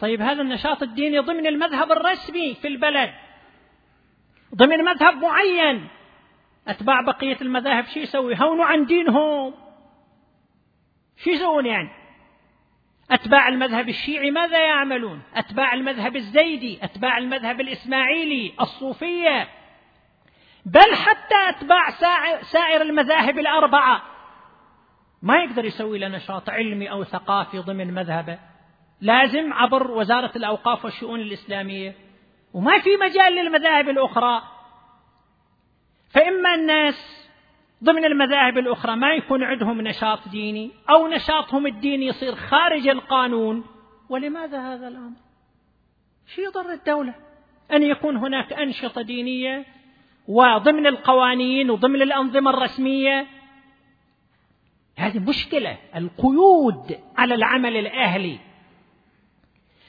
[0.00, 3.14] طيب هذا النشاط الديني ضمن المذهب الرسمي في البلد
[4.54, 5.88] ضمن مذهب معين.
[6.68, 9.54] أتباع بقية المذاهب شو يسوي؟ هونوا عن دينهم.
[11.16, 11.90] شو يسوون يعني؟
[13.10, 19.48] أتباع المذهب الشيعي ماذا يعملون؟ أتباع المذهب الزيدي أتباع المذهب الإسماعيلي الصوفية.
[20.66, 21.90] بل حتى أتباع
[22.42, 24.02] سائر المذاهب الأربعة.
[25.22, 28.38] ما يقدر يسوي له نشاط علمي أو ثقافي ضمن مذهبه.
[29.00, 31.94] لازم عبر وزارة الأوقاف والشؤون الإسلامية.
[32.52, 34.57] وما في مجال للمذاهب الأخرى.
[36.10, 37.28] فإما الناس
[37.84, 43.64] ضمن المذاهب الأخرى ما يكون عندهم نشاط ديني أو نشاطهم الديني يصير خارج القانون.
[44.08, 45.16] ولماذا هذا الأمر؟
[46.26, 47.14] شو يضر الدولة؟
[47.72, 49.64] أن يكون هناك أنشطة دينية
[50.28, 53.26] وضمن القوانين وضمن الأنظمة الرسمية.
[54.96, 58.38] هذه مشكلة القيود على العمل الأهلي.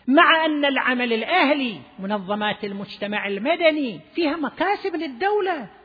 [0.07, 5.78] مع أن العمل الأهلي منظمات المجتمع المدني فيها مكاسب للدولة.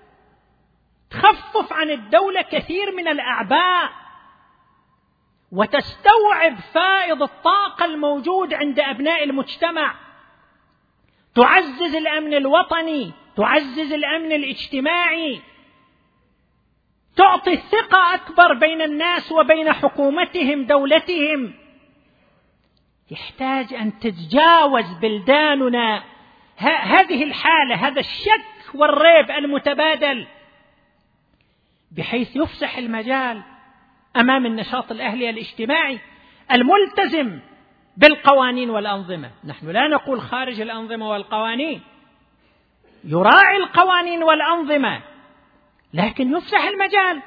[1.14, 3.90] تخفف عن الدولة كثير من الأعباء
[5.52, 9.94] وتستوعب فائض الطاقة الموجود عند أبناء المجتمع.
[11.34, 15.40] تعزز الأمن الوطني تعزز الأمن الاجتماعي.
[17.16, 21.54] تعطي ثقة أكبر بين الناس وبين حكومتهم دولتهم.
[23.10, 26.04] يحتاج أن تتجاوز بلداننا.
[26.56, 30.26] هذه الحالة هذا الشك والريب المتبادل.
[31.96, 33.42] بحيث يفسح المجال
[34.16, 35.98] أمام النشاط الأهلي الاجتماعي
[36.52, 37.40] الملتزم
[37.96, 41.82] بالقوانين والأنظمة، نحن لا نقول خارج الأنظمة والقوانين.
[43.04, 45.02] يراعي القوانين والأنظمة
[45.94, 47.22] لكن يفسح المجال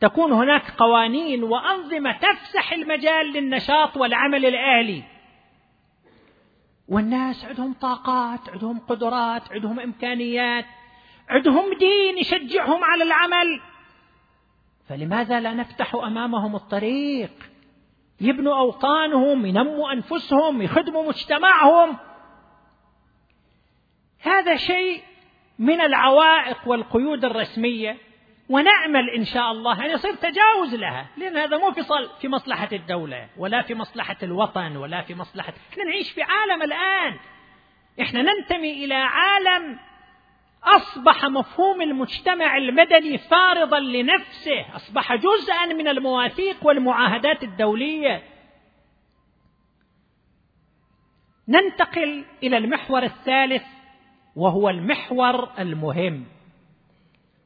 [0.00, 5.02] تكون هناك قوانين وأنظمة تفسح المجال للنشاط والعمل الأهلي.
[6.88, 10.64] والناس عندهم طاقات، عندهم قدرات، عندهم إمكانيات،
[11.28, 13.60] عندهم دين يشجعهم على العمل
[14.88, 17.30] فلماذا لا نفتح أمامهم الطريق؟
[18.20, 21.96] يبنوا أوطانهم ينموا أنفسهم يخدموا مجتمعهم.
[24.20, 25.02] هذا شيء
[25.58, 27.96] من العوائق والقيود الرسمية
[28.48, 31.82] ونأمل إن شاء الله أن يصير تجاوز لها لأن هذا مو في
[32.20, 37.18] في مصلحة الدولة ولا في مصلحة الوطن ولا في مصلحه إحنا نعيش في عالم الآن.
[38.00, 39.78] إحنا ننتمي إلى عالم
[40.64, 44.76] أصبح مفهوم المجتمع المدني فارضا لنفسه.
[44.76, 48.22] أصبح جزءا من المواثيق والمعاهدات الدولية.
[51.48, 53.64] ننتقل إلى المحور الثالث
[54.36, 56.26] وهو المحور المهم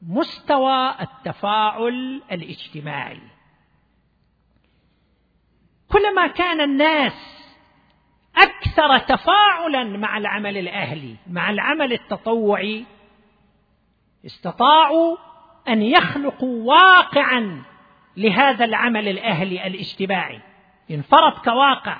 [0.01, 3.21] مستوى التفاعل الاجتماعي.
[5.91, 7.37] كلما كان الناس
[8.37, 12.85] أكثر تفاعلا مع العمل الأهلي مع العمل التطوعي
[14.27, 15.17] استطاعوا
[15.69, 17.63] أن يخلقوا واقعا
[18.17, 20.41] لهذا العمل الأهلي الاجتماعي.
[20.91, 21.97] انفرض كواقع.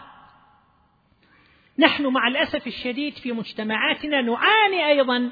[1.80, 5.30] نحن مع الأسف الشديد في مجتمعاتنا نعاني أيضا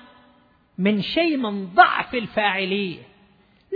[0.78, 3.00] من شيء من ضعف الفاعلية.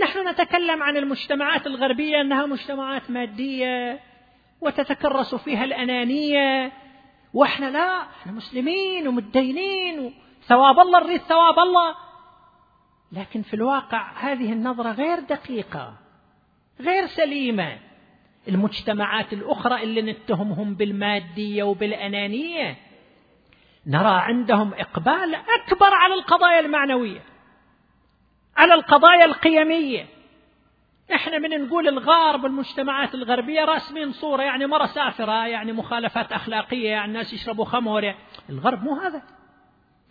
[0.02, 4.00] نحن نتكلم عن المجتمعات الغربية أنها مجتمعات مادية
[4.60, 6.72] وتتكرس فيها الأنانية
[7.34, 11.94] وإحنا لا إحنا مسلمين ومتدينين ثواب الله نريد ثواب الله.
[13.12, 15.94] لكن في الواقع هذه النظرة غير دقيقة
[16.80, 17.78] غير سليمة.
[18.48, 22.76] المجتمعات الأخرى اللي نتهمهم بالمادية وبالأنانية
[23.86, 27.20] نرى عندهم إقبال أكبر على القضايا المعنوية
[28.56, 30.06] على القضايا القيمية.
[31.14, 37.08] إحنا من نقول الغرب المجتمعات الغربية راسمين صورة يعني مرة سافرة يعني مخالفات أخلاقية يعني
[37.08, 38.14] الناس يشربوا خمر
[38.50, 39.22] الغرب مو هذا.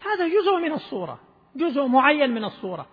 [0.01, 1.29] هذا جزء من الصورة.
[1.55, 2.88] جزء معين من الصورة.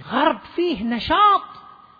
[0.00, 1.42] الغرب فيه نشاط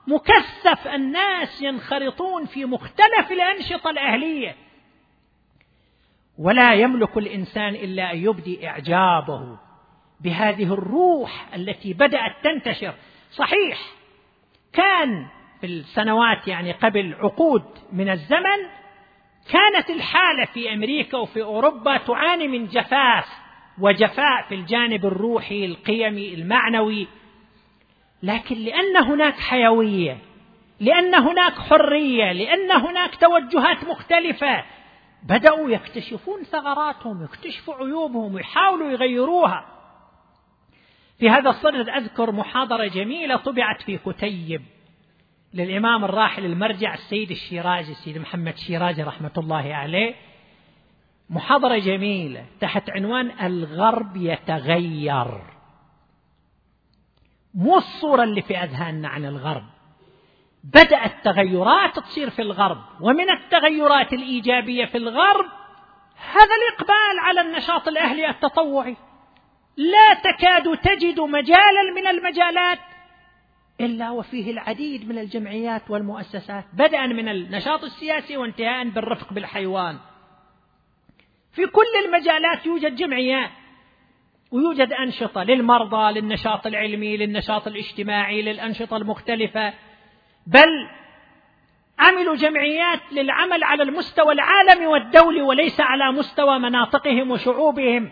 [0.06, 0.88] مكثف.
[0.88, 4.56] الناس ينخرطون في مختلف الأنشطة الأهلية.
[6.38, 9.58] ولا يملك الإنسان إلا أن يبدي إعجابه
[10.20, 12.94] بهذه الروح التي بدأت تنتشر.
[13.30, 13.78] صحيح
[14.72, 15.26] كان
[15.60, 18.60] في السنوات يعني قبل عقود من الزمن
[19.52, 23.39] كانت الحالة في أمريكا وفي أوروبا تعاني من جفاف.
[23.80, 27.06] وجفاء في الجانب الروحي القيمي المعنوي.
[28.22, 30.18] لكن لأن هناك حيوية
[30.80, 34.64] لأن هناك حرية لأن هناك توجهات مختلفة
[35.22, 39.66] بدأوا يكتشفون ثغراتهم يكتشفوا عيوبهم ويحاولوا يغيروها.
[41.18, 44.62] في هذا الصدد أذكر محاضرة جميلة طبعت في كتيب
[45.54, 50.14] للإمام الراحل المرجع السيد الشيرازي السيد محمد شيرازي رحمة الله عليه.
[51.30, 55.40] محاضرة جميلة تحت عنوان الغرب يتغير.
[57.54, 59.64] مو الصورة اللي في أذهاننا عن الغرب.
[60.64, 65.46] بدأت تغيرات تصير في الغرب ومن التغيرات الإيجابية في الغرب
[66.32, 68.96] هذا الإقبال على النشاط الأهلي التطوعي.
[69.76, 72.78] لا تكاد تجد مجالا من المجالات
[73.80, 79.98] إلا وفيه العديد من الجمعيات والمؤسسات بدءا من النشاط السياسي وانتهاء بالرفق بالحيوان.
[81.52, 83.50] في كل المجالات يوجد جمعيات
[84.52, 89.72] ويوجد أنشطة للمرضى للنشاط العلمي للنشاط الاجتماعي للأنشطة المختلفة.
[90.46, 90.88] بل
[91.98, 98.10] عملوا جمعيات للعمل على المستوى العالمي والدولي وليس على مستوى مناطقهم وشعوبهم.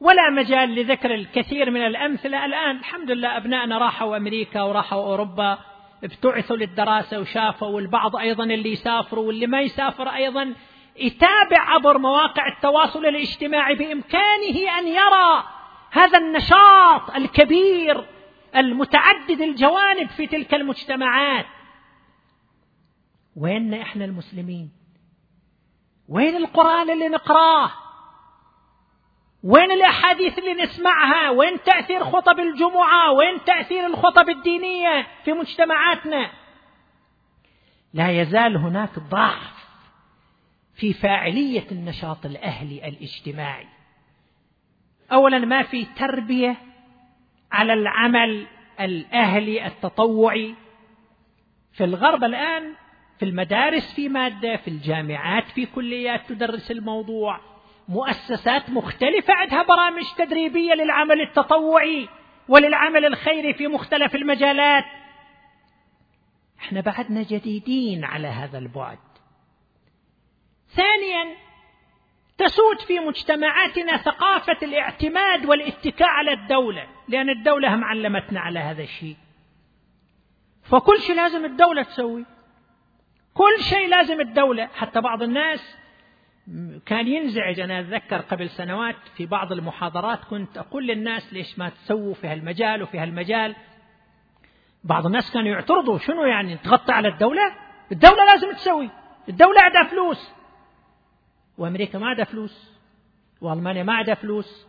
[0.00, 2.44] ولا مجال لذكر الكثير من الأمثلة.
[2.44, 5.58] الآن الحمد لله أبنائنا راحوا أمريكا وراحوا أوروبا
[6.04, 10.54] ابتعثوا للدراسة وشافوا والبعض أيضا اللي يسافروا واللي ما يسافر أيضا
[10.96, 15.44] يتابع عبر مواقع التواصل الاجتماعي بإمكانه أن يرى
[15.90, 18.06] هذا النشاط الكبير
[18.56, 21.46] المتعدد الجوانب في تلك المجتمعات.
[23.36, 24.70] وين إحنا المسلمين؟
[26.08, 27.70] وين القرآن اللي نقرأه؟
[29.44, 36.30] وين الأحاديث اللي نسمعها؟ وين تأثير خطب الجمعة؟ وين تأثير الخطب الدينية في مجتمعاتنا؟
[37.94, 39.51] لا يزال هناك ضعف
[40.82, 43.66] في فاعلية النشاط الأهلي الاجتماعي.
[45.12, 46.56] أولا ما في تربية
[47.52, 48.46] على العمل
[48.80, 50.54] الأهلي التطوعي.
[51.72, 52.74] في الغرب الآن
[53.18, 57.40] في المدارس في مادة في الجامعات في كليات تدرس الموضوع.
[57.88, 62.08] مؤسسات مختلفة عندها برامج تدريبية للعمل التطوعي
[62.48, 64.84] وللعمل الخيري في مختلف المجالات.
[66.60, 69.11] إحنا بعدنا جديدين على هذا البعد.
[70.74, 71.36] ثانيا
[72.38, 79.16] تسود في مجتمعاتنا ثقافة الاعتماد والاتكاء على الدولة لأن الدولة هم علمتنا على هذا الشيء.
[80.62, 82.24] فكل شيء لازم الدولة تسوي.
[83.34, 85.76] كل شيء لازم الدولة حتى بعض الناس
[86.86, 87.60] كان ينزعج.
[87.60, 92.82] أنا أتذكر قبل سنوات في بعض المحاضرات كنت أقول للناس ليش ما تسووا في هالمجال
[92.82, 93.56] وفي هالمجال.
[94.84, 95.98] بعض الناس كانوا يعترضوا.
[95.98, 97.54] شنو يعني؟ تغطي على الدولة؟
[97.92, 98.90] الدولة لازم تسوي.
[99.28, 100.32] الدولة عندها فلوس.
[101.58, 102.72] وأمريكا ما عندها فلوس
[103.40, 104.66] وألمانيا ما عندها فلوس.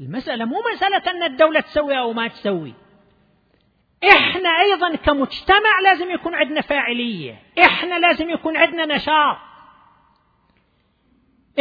[0.00, 2.74] المسألة مو مسألة أن الدولة تسوي أو ما تسوي.
[4.04, 7.42] إحنا أيضا كمجتمع لازم يكون عندنا فاعلية.
[7.64, 9.36] إحنا لازم يكون عندنا نشاط.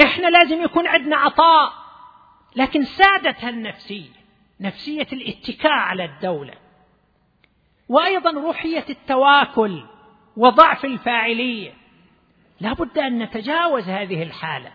[0.03, 1.73] إحنا لازم يكون عندنا عطاء.
[2.55, 4.21] لكن سادت هالنفسية
[4.61, 6.53] نفسية الاتكاء على الدولة.
[7.89, 9.83] وأيضا روحية التواكل
[10.37, 11.80] وضعف الفاعلية.
[12.61, 14.71] لا بد أن نتجاوز هذه الحالة.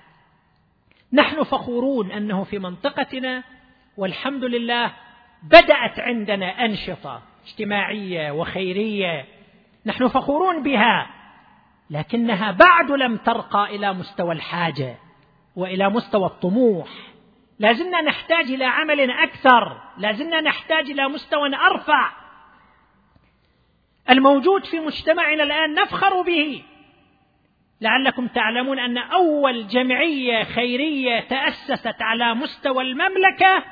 [1.12, 3.43] نحن فخورون أنه في منطقتنا
[3.97, 4.93] والحمد لله
[5.43, 9.24] بدأت عندنا أنشطة اجتماعية وخيرية.
[9.87, 11.11] نحن فخورون بها
[11.91, 14.97] لكنها بعد لم ترقى إلى مستوى الحاجة
[15.57, 16.89] وإلى مستوى الطموح.
[17.59, 22.11] لازلنا نحتاج إلى عمل أكثر لازلنا نحتاج إلى مستوى أرفع.
[24.11, 26.62] الموجود في مجتمعنا الآن نفخر به.
[27.81, 33.64] لعلكم تعلمون أن أول جمعية خيرية تأسست على مستوى المملكة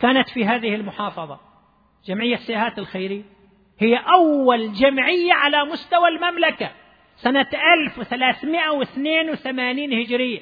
[0.00, 1.40] كانت في هذه المحافظة
[2.06, 3.22] جمعية سيهات الخيريه
[3.78, 6.70] هي أول جمعية على مستوى المملكة
[7.16, 10.40] سنة 1382 هجرية.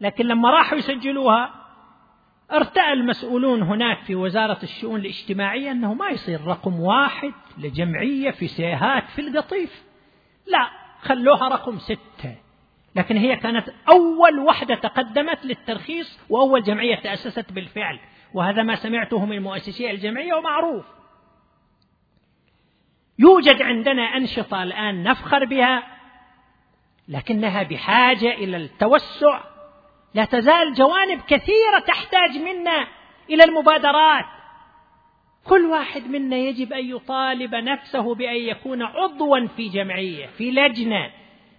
[0.00, 1.54] لكن لما راحوا يسجلوها
[2.52, 9.10] ارتأى المسؤولون هناك في وزارة الشؤون الاجتماعية أنه ما يصير رقم واحد لجمعية في سيهات
[9.10, 9.82] في القطيف.
[10.46, 10.70] لا
[11.00, 12.36] خلوها رقم ستة.
[12.94, 17.98] لكن هي كانت أول وحدة تقدمت للترخيص وأول جمعية تأسست بالفعل.
[18.34, 20.84] وهذا ما سمعته من مؤسسي الجمعية ومعروف.
[23.18, 25.82] يوجد عندنا أنشطة الآن نفخر بها
[27.08, 29.40] لكنها بحاجة إلى التوسع.
[30.14, 32.86] لا تزال جوانب كثيرة تحتاج منا
[33.30, 34.24] إلى المبادرات.
[35.48, 41.10] كل واحد منا يجب أن يطالب نفسه بأن يكون عضوا في جمعية في لجنة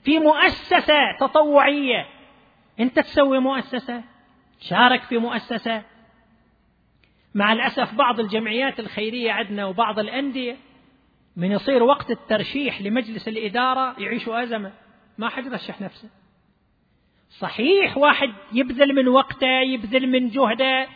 [0.03, 2.07] في مؤسسة تطوعية.
[2.79, 4.03] أنت تسوي مؤسسة؟
[4.59, 5.83] شارك في مؤسسة؟
[7.35, 10.57] مع الأسف بعض الجمعيات الخيرية عندنا وبعض الأندية
[11.35, 14.71] من يصير وقت الترشيح لمجلس الإدارة يعيشوا أزمة.
[15.17, 16.09] ما حد يرشح نفسه.
[17.29, 20.87] صحيح واحد يبذل من وقته يبذل من جهده.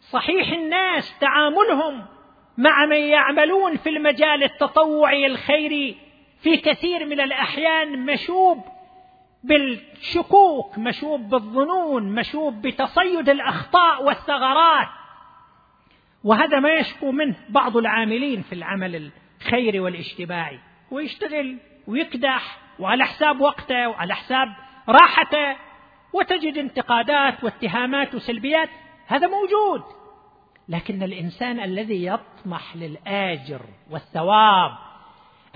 [0.00, 2.06] صحيح الناس تعاملهم
[2.60, 5.96] مع من يعملون في المجال التطوعي الخيري
[6.42, 8.64] في كثير من الأحيان مشوب
[9.44, 14.88] بالشكوك مشوب بالظنون مشوب بتصيد الأخطاء والثغرات.
[16.24, 20.58] وهذا ما يشكو منه بعض العاملين في العمل الخيري والاجتماعي.
[20.90, 21.56] ويشتغل
[21.86, 24.48] ويكدح وعلى حساب وقته وعلى حساب
[24.88, 25.56] راحته.
[26.12, 28.68] وتجد انتقادات واتهامات وسلبيات.
[29.06, 29.99] هذا موجود.
[30.68, 34.72] لكن الإنسان الذي يطمح للآجر والثواب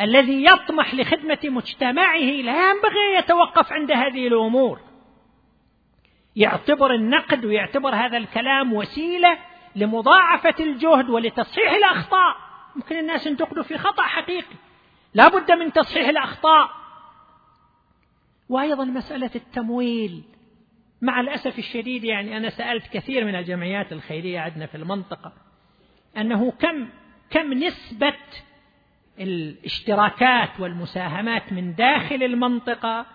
[0.01, 4.81] الذي يطمح لخدمة مجتمعه لا ينبغي يتوقف عند هذه الأمور.
[6.37, 9.39] يعتبر النقد ويعتبر هذا الكلام وسيلة
[9.77, 12.37] لمضاعفة الجهد ولتصحيح الأخطاء.
[12.77, 14.57] ممكن الناس ينتقدوا في خطأ حقيقي.
[15.15, 16.71] لا بد من تصحيح الأخطاء.
[18.49, 20.23] وأيضا مسألة التمويل.
[21.05, 25.33] مع الأسف الشديد يعني أنا سألت كثير من الجمعيات الخيرية عندنا في المنطقة
[26.17, 26.89] أنه كم
[27.31, 28.17] كم نسبة
[29.21, 33.07] الاشتراكات والمساهمات من داخل المنطقة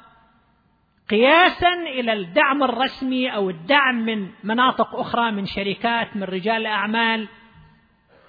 [1.10, 7.28] قياسا إلى الدعم الرسمي أو الدعم من مناطق أخرى من شركات من رجال أعمال؟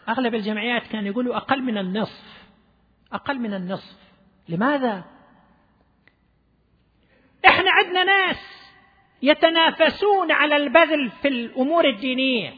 [0.08, 2.48] أغلب الجمعيات كانوا يقولوا أقل من النصف
[3.12, 3.98] أقل من النصف.
[4.48, 5.04] لماذا؟
[7.46, 8.59] إحنا عندنا ناس
[9.22, 12.54] يتنافسون على البذل في الأمور الدينية.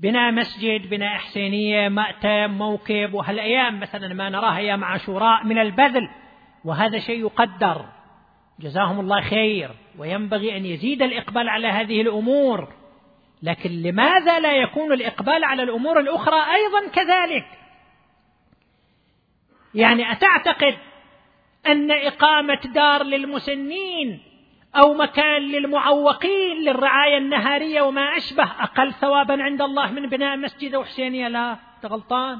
[0.00, 3.14] بناء مسجد بناء حسينيه مأتم موكب.
[3.14, 6.08] وهالأيام مثلا ما نراها أيام عاشوراء من البذل
[6.64, 7.84] وهذا شيء يقدر.
[8.60, 9.70] جزاهم الله خير.
[9.98, 12.72] وينبغي أن يزيد الإقبال على هذه الأمور.
[13.42, 17.46] لكن لماذا لا يكون الإقبال على الأمور الأخرى أيضا كذلك؟
[19.74, 20.74] يعني أتعتقد
[21.66, 24.22] أن إقامة دار للمسنين
[24.76, 30.84] أو مكان للمعوقين للرعاية النهارية وما أشبه أقل ثوابا عند الله من بناء مسجد أو
[30.84, 31.28] حسينية.
[31.28, 32.38] لا أنت غلطان.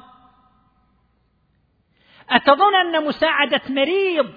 [2.31, 4.31] أتظن أن مساعدة مريض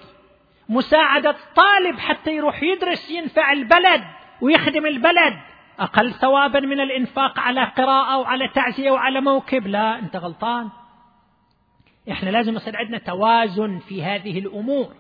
[0.70, 4.04] مساعدة طالب حتى يروح يدرس ينفع البلد
[4.42, 5.40] ويخدم البلد
[5.80, 9.68] أقل ثوابا من الإنفاق على قراءة وعلى تعزية وعلى موكب.
[9.68, 10.70] لا أنت غلطان.
[12.12, 14.94] إحنا لازم يصير عندنا توازن في هذه الأمور.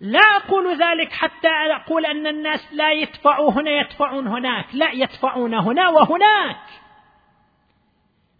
[0.00, 5.88] لا أقول ذلك حتى أقول أن الناس لا يدفعوا هنا يدفعون هناك لا يدفعون هنا
[5.88, 6.62] وهناك.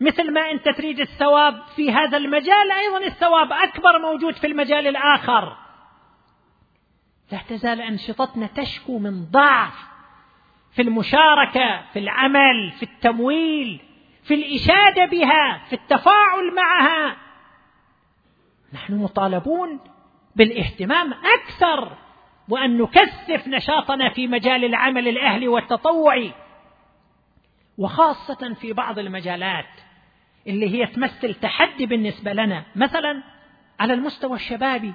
[0.01, 5.57] مثل ما أنت تريد الثواب في هذا المجال أيضا الثواب أكبر موجود في المجال الآخر.
[7.33, 9.87] لا تزال أنشطتنا تشكو من ضعف
[10.73, 13.81] في المشاركة في العمل في التمويل
[14.23, 17.17] في الإشادة بها في التفاعل معها.
[18.73, 19.81] نحن مطالبون
[20.37, 21.97] بالاهتمام أكثر
[22.49, 26.33] وأن نكثف نشاطنا في مجال العمل الأهلي والتطوعي
[27.79, 29.69] وخاصة في بعض المجالات
[30.47, 33.23] اللي هي تمثل تحدي بالنسبة لنا مثلا
[33.81, 34.95] على المستوى الشبابي.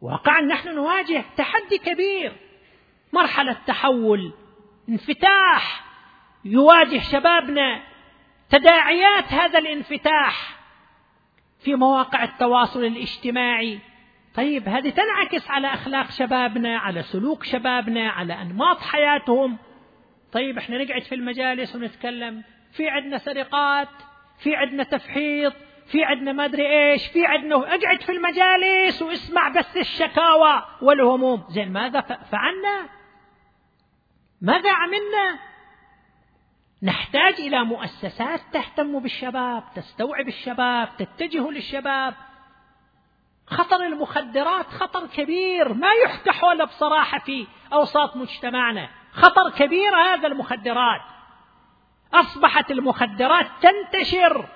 [0.00, 2.32] واقعا نحن نواجه تحدي كبير
[3.12, 4.32] مرحلة تحول
[4.88, 5.84] انفتاح.
[6.44, 7.82] يواجه شبابنا
[8.50, 10.56] تداعيات هذا الانفتاح
[11.64, 13.78] في مواقع التواصل الاجتماعي.
[14.34, 19.58] طيب هذه تنعكس على أخلاق شبابنا على سلوك شبابنا على أنماط حياتهم.
[20.32, 22.42] طيب إحنا نقعد في المجالس ونتكلم.
[22.72, 23.88] في عندنا سرقات
[24.38, 25.52] في عندنا تفحيط
[25.86, 31.44] في عندنا ما أدري إيش في عندنا اقعد في المجالس واسمع بس الشكاوى والهموم.
[31.48, 32.88] زين ماذا فعلنا؟
[34.40, 35.38] ماذا عملنا؟
[36.82, 42.14] نحتاج إلى مؤسسات تهتم بالشباب تستوعب الشباب تتجه للشباب.
[43.46, 48.88] خطر المخدرات خطر كبير ما يحتح ولا بصراحة في أوساط مجتمعنا.
[49.12, 51.00] خطر كبير هذا المخدرات.
[52.14, 54.46] أصبحت المخدرات تنتشر.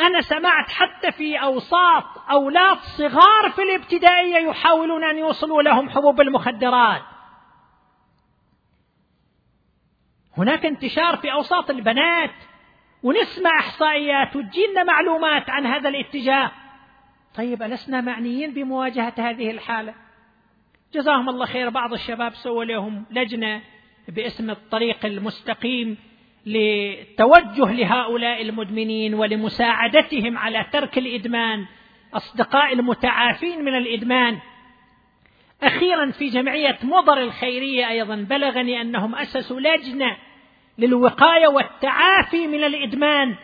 [0.00, 7.02] أنا سمعت حتى في أوساط أولاد صغار في الابتدائية يحاولون أن يوصلوا لهم حبوب المخدرات.
[10.38, 12.34] هناك انتشار في أوساط البنات.
[13.02, 16.50] ونسمع إحصائيات وتجينا معلومات عن هذا الاتجاه.
[17.34, 19.94] طيب ألسنا معنيين بمواجهة هذه الحالة؟
[20.94, 23.62] جزاهم الله خير بعض الشباب سووا لهم لجنة
[24.08, 25.96] باسم الطريق المستقيم
[26.46, 31.66] للتوجه لهؤلاء المدمنين ولمساعدتهم على ترك الإدمان.
[32.14, 34.38] أصدقاء المتعافين من الإدمان.
[35.62, 40.16] أخيرا في جمعية مضر الخيرية أيضا بلغني أنهم أسسوا لجنة
[40.78, 43.36] للوقاية والتعافي من الإدمان.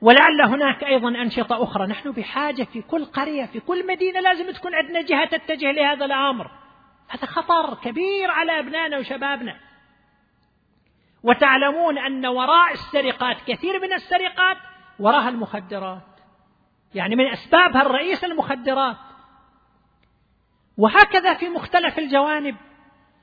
[0.00, 1.86] ولعل هناك أيضا أنشطة أخرى.
[1.86, 6.50] نحن بحاجة في كل قرية في كل مدينة لازم تكون عندنا جهة تتجه لهذا الأمر.
[7.08, 9.56] هذا خطر كبير على أبنائنا وشبابنا.
[11.22, 14.56] وتعلمون أن وراء السرقات كثير من السرقات
[14.98, 16.02] وراها المخدرات.
[16.94, 18.96] يعني من أسبابها الرئيس المخدرات.
[20.78, 22.56] وهكذا في مختلف الجوانب.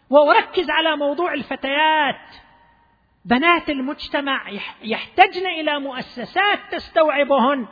[0.09, 2.42] وأركز على موضوع الفتيات.
[3.25, 4.49] بنات المجتمع
[4.83, 7.67] يحتجن إلى مؤسسات تستوعبهن.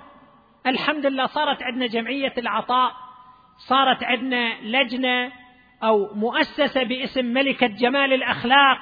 [0.67, 2.91] الحمد لله صارت عندنا جمعية العطاء
[3.57, 5.31] صارت عندنا لجنة
[5.83, 8.79] أو مؤسسة باسم ملكة جمال الأخلاق.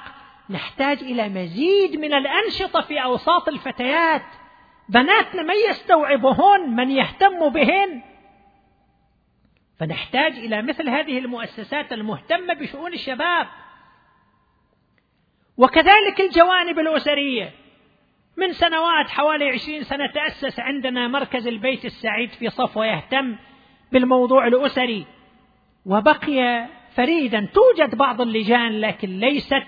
[0.50, 4.24] نحتاج إلى مزيد من الأنشطة في أوساط الفتيات.
[4.88, 8.02] بناتنا من يستوعبهن من يهتم بهن.
[9.78, 13.46] فنحتاج إلى مثل هذه المؤسسات المهتمة بشؤون الشباب.
[15.60, 17.52] وكذلك الجوانب الأسرية.
[18.36, 23.36] من سنوات حوالي عشرين سنة تأسس عندنا مركز البيت السعيد في صفوة يهتم
[23.92, 25.06] بالموضوع الأسري.
[25.86, 27.48] وبقي فريدا.
[27.54, 29.66] توجد بعض اللجان لكن ليست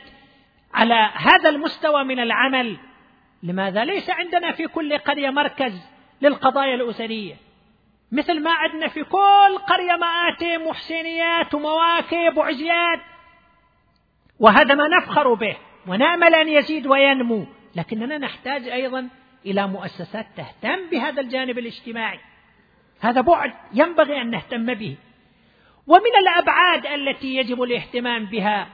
[0.75, 2.77] على هذا المستوى من العمل.
[3.43, 5.89] لماذا؟ ليس عندنا في كل قرية مركز
[6.23, 7.35] للقضايا الأسرية.
[8.13, 13.01] مثل ما عندنا في كل قرية مآتم وحسينيات ومواكب وعزيات
[14.39, 15.57] وهذا ما نفخر به.
[15.87, 17.47] ونأمل أن يزيد وينمو.
[17.77, 19.09] لكننا نحتاج أيضا
[19.47, 22.19] إلى مؤسسات تهتم بهذا الجانب الاجتماعي.
[23.01, 24.97] هذا بعد ينبغي أن نهتم به.
[25.87, 28.69] ومن الأبعاد التي يجب الاهتمام بها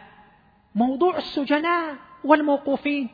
[0.74, 3.08] موضوع السجناء والموقوفين.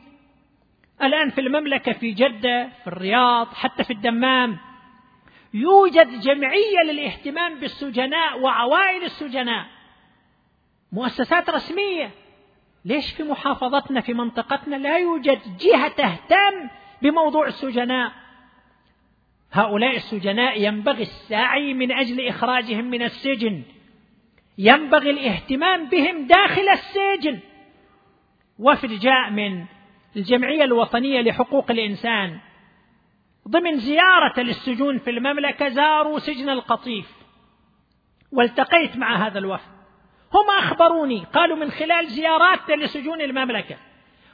[1.03, 4.57] الآن في المملكة في جدة في الرياض حتى في الدمام
[5.53, 9.65] يوجد جمعية للاهتمام بالسجناء وعوائل السجناء.
[10.91, 12.11] مؤسسات رسمية.
[12.85, 16.69] ليش في محافظتنا في منطقتنا لا يوجد جهة تهتم
[17.01, 18.11] بموضوع السجناء؟
[19.51, 23.63] هؤلاء السجناء ينبغي السعي من أجل إخراجهم من السجن.
[24.57, 27.39] ينبغي الاهتمام بهم داخل السجن.
[28.59, 29.65] وفد جاء من
[30.15, 32.39] الجمعية الوطنية لحقوق الإنسان.
[33.47, 37.15] ضمن زيارة للسجون في المملكة زاروا سجن القطيف.
[38.31, 39.74] والتقيت مع هذا الوفد.
[40.33, 43.77] هم أخبروني قالوا من خلال زياراتنا لسجون المملكة.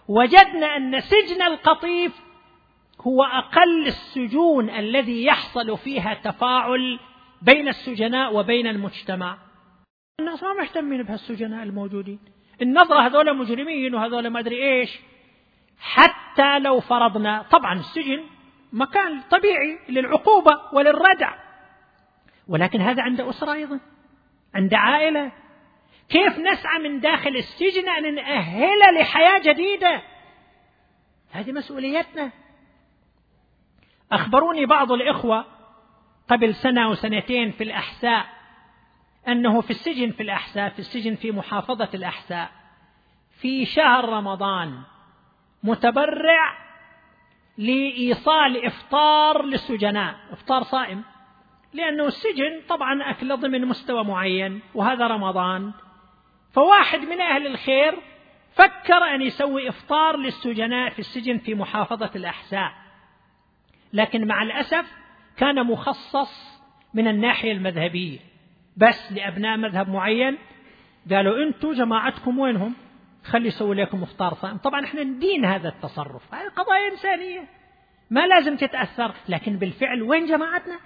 [0.07, 2.21] وجدنا أن سجن القطيف
[3.01, 6.99] هو أقل السجون الذي يحصل فيها تفاعل
[7.41, 9.37] بين السجناء وبين المجتمع.
[10.19, 12.19] الناس ما مهتمين بهالسجناء الموجودين.
[12.61, 14.99] النظرة هذول مجرمين وهذول ما أدري إيش.
[15.79, 18.23] حتى لو فرضنا طبعا السجن
[18.73, 21.33] مكان طبيعي للعقوبة وللردع.
[22.47, 23.79] ولكن هذا عند أسرة أيضا
[24.55, 25.31] عند عائلة.
[26.11, 30.01] كيف نسعى من داخل السجن أن نأهل لحياة جديدة؟
[31.31, 32.31] هذه مسؤوليتنا.
[34.11, 35.45] أخبروني بعض الإخوة
[36.29, 38.25] قبل سنة أو سنتين في الأحساء
[39.27, 42.51] أنه في السجن في الأحساء في السجن في محافظة الأحساء
[43.41, 44.81] في شهر رمضان
[45.63, 46.57] متبرع
[47.57, 51.03] لإيصال إفطار للسجناء إفطار صائم
[51.73, 55.71] لأنه السجن طبعا أكل ضمن مستوى معين وهذا رمضان
[56.53, 57.97] فواحد من أهل الخير
[58.53, 62.71] فكر أن يسوي إفطار للسجناء في السجن في محافظة الأحساء
[63.93, 64.85] لكن مع الأسف
[65.37, 66.61] كان مخصص
[66.93, 68.19] من الناحية المذهبية.
[68.77, 70.37] بس لأبناء مذهب معين
[71.11, 72.75] قالوا أنتم جماعتكم وينهم؟
[73.23, 74.57] خلي يسوي لكم إفطار صائم.
[74.57, 76.33] طبعا إحنا ندين هذا التصرف.
[76.33, 77.47] هذه قضايا إنسانية.
[78.09, 79.13] ما لازم تتأثر.
[79.29, 80.79] لكن بالفعل وين جماعتنا؟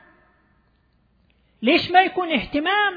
[1.61, 2.93] ليش ما يكون اهتمام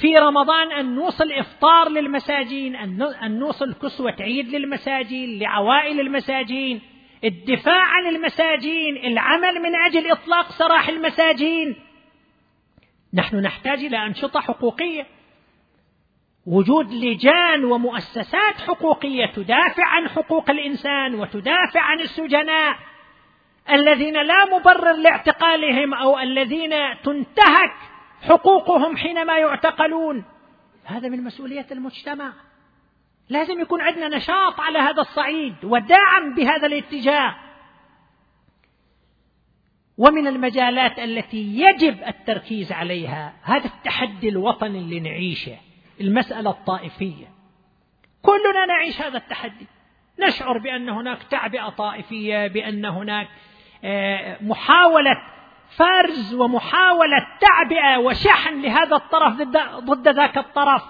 [0.00, 6.80] في رمضان أن نوصل إفطار للمساجين أن نوصل كسوة عيد للمساجين لعوائل المساجين
[7.24, 11.76] الدفاع عن المساجين العمل من أجل إطلاق سراح المساجين.
[13.14, 15.06] نحن نحتاج إلى أنشطة حقوقية.
[16.46, 22.78] وجود لجان ومؤسسات حقوقية تدافع عن حقوق الإنسان وتدافع عن السجناء.
[23.70, 26.70] الذين لا مبرر لاعتقالهم أو الذين
[27.04, 27.72] تنتهك
[28.22, 30.24] حقوقهم حينما يعتقلون.
[30.84, 32.32] هذا من مسؤولية المجتمع.
[33.28, 37.34] لازم يكون عندنا نشاط على هذا الصعيد ودعم بهذا الاتجاه.
[39.98, 45.56] ومن المجالات التي يجب التركيز عليها هذا التحدي الوطني اللي نعيشه
[46.00, 47.26] المسألة الطائفية.
[48.22, 49.66] كلنا نعيش هذا التحدي.
[50.18, 53.28] نشعر بأن هناك تعبئة طائفية بأن هناك
[53.84, 55.16] آه، محاولة
[55.76, 59.34] فرز ومحاولة تعبئة وشحن لهذا الطرف
[59.78, 60.82] ضد ذاك الطرف.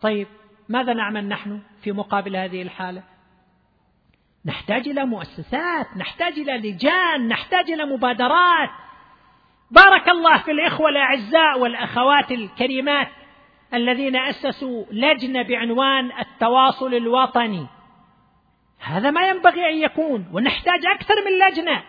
[0.00, 0.28] طيب
[0.68, 3.02] ماذا نعمل نحن في مقابل هذه الحالة؟
[4.44, 8.70] نحتاج إلى مؤسسات نحتاج إلى لجان نحتاج إلى مبادرات.
[9.70, 13.08] بارك الله في الإخوة الأعزاء والأخوات الكريمات
[13.74, 17.66] الذين أسسوا لجنة بعنوان التواصل الوطني.
[18.80, 21.82] هذا ما ينبغي أن يكون ونحتاج أكثر من لجنة.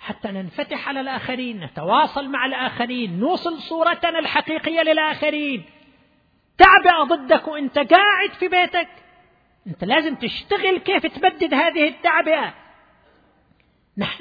[0.00, 5.64] حتى ننفتح على الآخرين نتواصل مع الآخرين نوصل صورتنا الحقيقية للآخرين.
[6.58, 8.88] تعبئه ضدك وانت قاعد في بيتك.
[9.66, 12.54] انت لازم تشتغل كيف تبدد هذه التعبئة.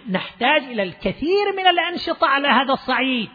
[0.10, 3.30] نحتاج إلى الكثير من الأنشطة على هذا الصعيد.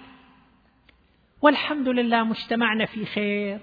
[1.42, 3.58] والحمد لله مجتمعنا في خير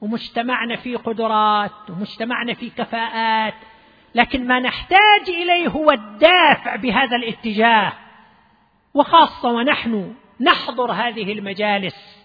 [0.00, 3.54] ومجتمعنا في قدرات ومجتمعنا في كفاءات
[4.14, 7.92] لكن ما نحتاج إليه هو الدافع بهذا الاتجاه.
[8.94, 12.22] وخاصة ونحن نحضر هذه المجالس.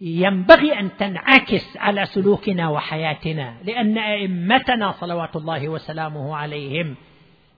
[0.00, 6.96] ينبغي أن تنعكس على سلوكنا وحياتنا لأن أئمتنا صلوات الله وسلامه عليهم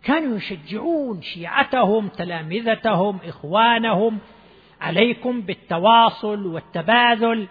[0.04, 4.18] كانوا يشجعون شيعتهم تلامذتهم إخوانهم
[4.80, 7.48] عليكم بالتواصل والتباذل.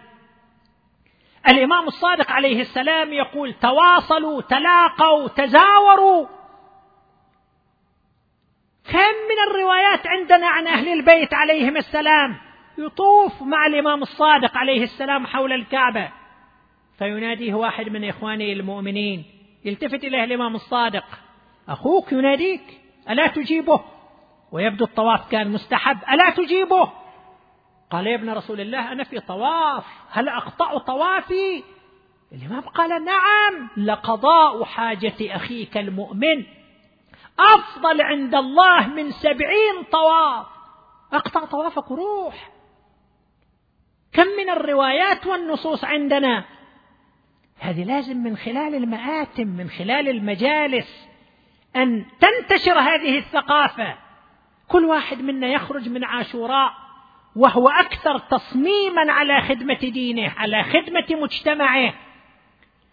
[1.49, 6.27] الإمام الصادق عليه السلام يقول تواصلوا تلاقوا تزاوروا.
[8.89, 12.37] كم من الروايات عندنا عن أهل البيت عليهم السلام
[12.77, 16.09] يطوف مع الإمام الصادق عليه السلام حول الكعبة.
[16.97, 19.25] فيناديه واحد من اخوانه المؤمنين
[19.65, 21.05] يلتفت إليه الإمام الصادق.
[21.69, 22.61] أخوك يناديك؟
[23.09, 23.83] ألا تجيبه؟
[24.51, 25.97] ويبدو الطواف كان مستحب.
[26.11, 26.91] ألا تجيبه؟
[27.91, 29.85] قال يا ابن رسول الله أنا في طواف.
[30.11, 31.63] هل أقطع طوافي؟
[32.31, 36.45] الإمام قال نعم لقضاء حاجة أخيك المؤمن.
[37.55, 40.45] أفضل عند الله من سبعين طواف.
[41.13, 42.49] أقطع طوافك وروح.
[44.13, 46.45] كم من الروايات والنصوص عندنا؟
[47.59, 51.07] هذه لازم من خلال المآتم من خلال المجالس
[51.75, 53.97] أن تنتشر هذه الثقافة.
[54.67, 56.71] كل واحد منا يخرج من عاشوراء
[57.35, 61.93] وهو أكثر تصميما على خدمة دينه على خدمة مجتمعه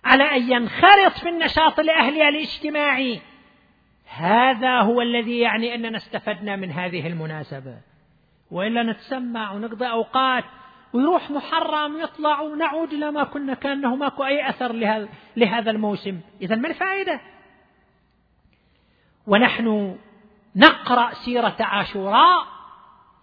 [0.04, 3.20] على أن ينخرط في النشاط الأهلي الاجتماعي.
[4.08, 7.78] هذا هو الذي يعني أننا استفدنا من هذه المناسبة.
[8.50, 10.44] وإلا نتسمع ونقضي أوقات
[10.92, 14.72] ويروح محرم يطلع ونعود إلى ما كنا كأنه ماكو أي أثر
[15.36, 16.20] لهذا, الموسم.
[16.42, 17.20] إذا ما الفائدة؟
[19.26, 19.98] ونحن
[20.56, 22.46] نقرأ سيرة عاشوراء.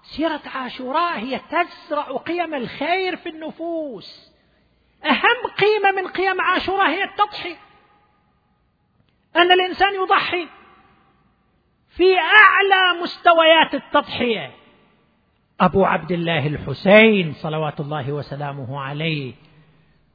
[0.04, 4.32] سيرة عاشوراء هي تزرع قيم الخير في النفوس.
[5.06, 7.58] أهم قيمة من قيم عاشوراء هي التضحية
[9.36, 10.48] أن الإنسان يضحي.
[11.96, 14.52] في أعلى مستويات التضحية.
[15.60, 19.34] أبو عبد الله الحسين صلوات الله وسلامه عليه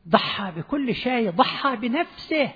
[0.09, 2.53] ضحى بكل شيء ضحى بنفسه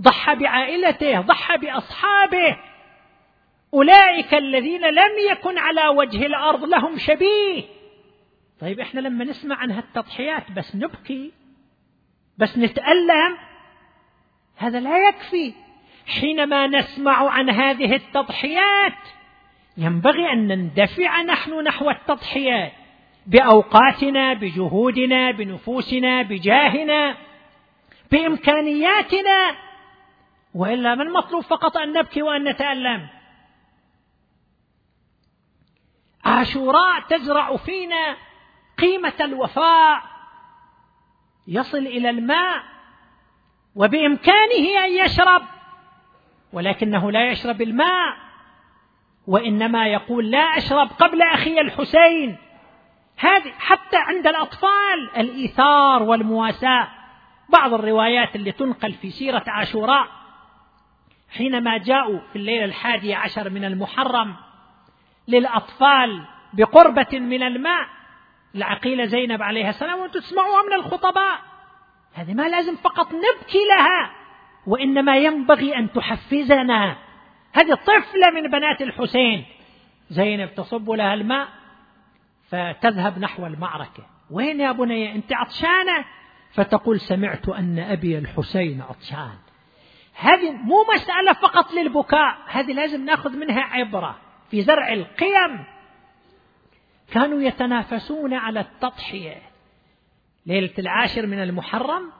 [0.00, 2.56] ضحى بعائلته ضحى بأصحابه.
[3.74, 7.64] أولئك الذين لم يكن على وجه الأرض لهم شبيه.
[8.60, 11.32] طيب إحنا لما نسمع عن هالتضحيات بس نبكي
[12.38, 13.36] بس نتألم
[14.56, 15.65] هذا لا يكفي.
[16.06, 18.98] حينما نسمع عن هذه التضحيات
[19.76, 22.72] ينبغي أن نندفع نحن نحو التضحيات
[23.26, 27.16] بأوقاتنا بجهودنا بنفوسنا بجاهنا
[28.12, 29.56] بإمكانياتنا
[30.54, 33.08] وإلا من مطلوب فقط أن نبكي وأن نتألم؟
[36.24, 38.16] عاشوراء تزرع فينا
[38.78, 40.02] قيمة الوفاء
[41.46, 42.62] يصل إلى الماء
[43.74, 45.42] وبإمكانه أن يشرب.
[46.56, 48.16] ولكنه لا يشرب الماء
[49.26, 52.36] وإنما يقول لا أشرب قبل أخي الحسين.
[53.16, 56.88] هذه حتى عند الأطفال الإيثار والمواساة.
[57.48, 60.08] بعض الروايات اللي تنقل في سيرة عاشوراء
[61.36, 64.36] حينما جاءوا في الليلة الحادية عشر من المحرم
[65.28, 67.86] للأطفال بقربة من الماء
[68.54, 71.40] العقيلة زينب عليها السلام وأنتم تسمعوها من الخطباء؟
[72.14, 74.25] هذه ما لازم فقط نبكي لها.
[74.66, 76.96] وإنما ينبغي أن تحفزنا.
[77.52, 79.44] هذه طفلة من بنات الحسين.
[80.10, 81.48] زينب تصب لها الماء
[82.48, 84.06] فتذهب نحو المعركة.
[84.30, 86.04] وين يا بني؟ أنت عطشانة؟
[86.52, 89.36] فتقول سمعت أن أبي الحسين عطشان.
[90.14, 94.18] هذه مو مسألة فقط للبكاء هذه لازم نأخذ منها عبرة.
[94.50, 95.64] في زرع القيم
[97.12, 99.42] كانوا يتنافسون على التضحية.
[100.46, 102.12] ليلة العاشر من المحرم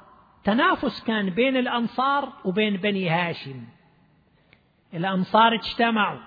[0.47, 3.65] تنافس كان بين الأنصار وبين بني هاشم.
[4.95, 6.19] الأنصار اجتمعوا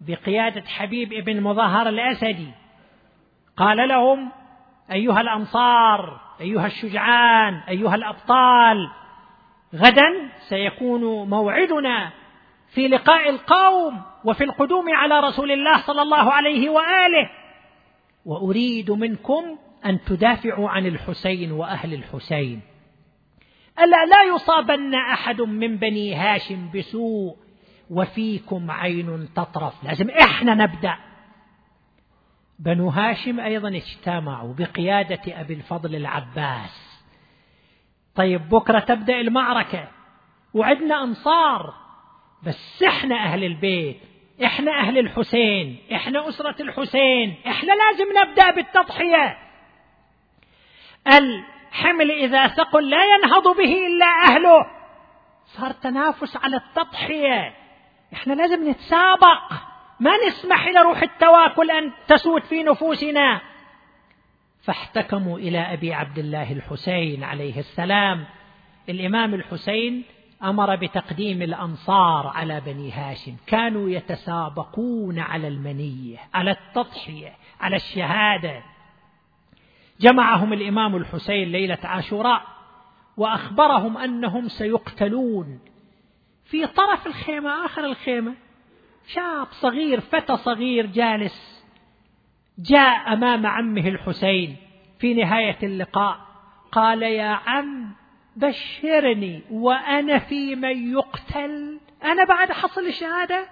[0.00, 2.52] بقيادة حبيب ابن مظاهر الأسدي.
[3.56, 4.32] قال لهم
[4.92, 8.90] أيها الأنصار أيها الشجعان أيها الأبطال
[9.74, 12.10] غدا سيكون موعدنا
[12.74, 17.30] في لقاء القوم وفي القدوم على رسول الله صلى الله عليه وآله.
[18.26, 22.71] وأريد منكم أن تدافعوا عن الحسين وأهل الحسين.
[23.78, 27.36] ألا لا يصابن أحد من بني هاشم بسوء
[27.90, 29.84] وفيكم عين تطرف.
[29.84, 30.96] لازم إحنا نبدأ.
[32.58, 37.02] بنو هاشم أيضا اجتمعوا بقيادة أبي الفضل العباس.
[38.14, 39.88] طيب بكرة تبدأ المعركة.
[40.54, 41.74] وعدنا أنصار.
[42.42, 44.00] بس إحنا أهل البيت.
[44.44, 45.78] إحنا أهل الحسين.
[45.92, 47.34] إحنا أسرة الحسين.
[47.46, 49.38] إحنا لازم نبدأ بالتضحية.
[51.72, 54.66] الحمل إذا ثقل لا ينهض به إلا أهله.
[55.46, 57.54] صار تنافس على التضحية.
[58.12, 59.52] إحنا لازم نتسابق.
[60.00, 63.40] ما نسمح لروح التواكل أن تسود في نفوسنا.
[64.64, 68.24] فاحتكموا إلى أبي عبد الله الحسين عليه السلام.
[68.88, 70.04] الإمام الحسين
[70.42, 73.36] أمر بتقديم الأنصار على بني هاشم.
[73.46, 78.62] كانوا يتسابقون على المنية على التضحية على الشهادة.
[80.00, 82.42] جمعهم الإمام الحسين ليلة عاشوراء
[83.16, 85.60] وأخبرهم أنهم سيقتلون.
[86.44, 88.34] في طرف الخيمة آخر الخيمة
[89.06, 91.64] شاب صغير فتى صغير جالس
[92.58, 94.56] جاء أمام عمه الحسين
[94.98, 96.20] في نهاية اللقاء.
[96.72, 97.92] قال يا عم
[98.36, 101.80] بشرني وأنا في من يقتل.
[102.04, 103.48] أنا بعد حصل الشهادة؟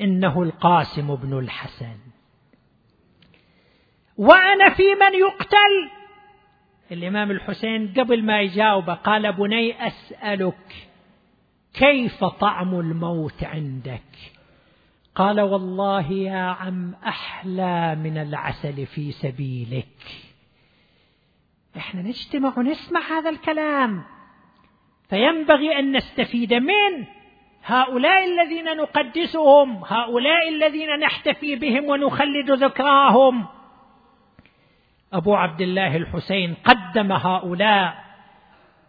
[0.00, 2.11] إنه القاسم بن الحسن.
[4.18, 5.90] وأنا في من يقتل.
[6.92, 10.88] الإمام الحسين قبل ما يجاوب قال بني أسألك
[11.74, 14.02] كيف طعم الموت عندك؟
[15.14, 19.86] قال والله يا عم أحلى من العسل في سبيلك.
[21.76, 24.04] إحنا نجتمع ونسمع هذا الكلام.
[25.10, 27.06] فينبغي أن نستفيد منه
[27.64, 33.46] هؤلاء الذين نقدسهم هؤلاء الذين نحتفي بهم ونخلد ذكراهم.
[35.12, 38.04] أبو عبد الله الحسين قدم هؤلاء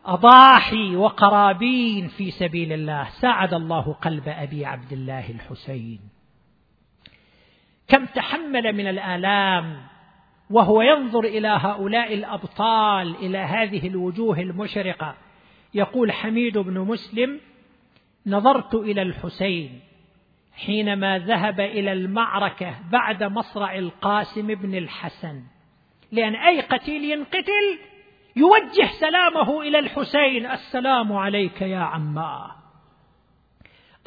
[0.06, 3.10] أضاحي وقرابين في سبيل الله.
[3.10, 6.00] ساعد الله قلب أبي عبد الله الحسين.
[7.88, 9.78] كم تحمل من الآلام
[10.50, 15.16] وهو ينظر إلى هؤلاء الأبطال إلى هذه الوجوه المشرقة.
[15.74, 17.40] يقول حميد بن مسلم
[18.28, 19.80] نظرت إلى الحسين
[20.54, 25.53] حينما ذهب إلى المعركة بعد مصرع القاسم بن الحسن.
[26.14, 27.80] لأن أي قتيل ينقتل
[28.36, 32.56] يوجه سلامه إلى الحسين السلام عليك يا عماه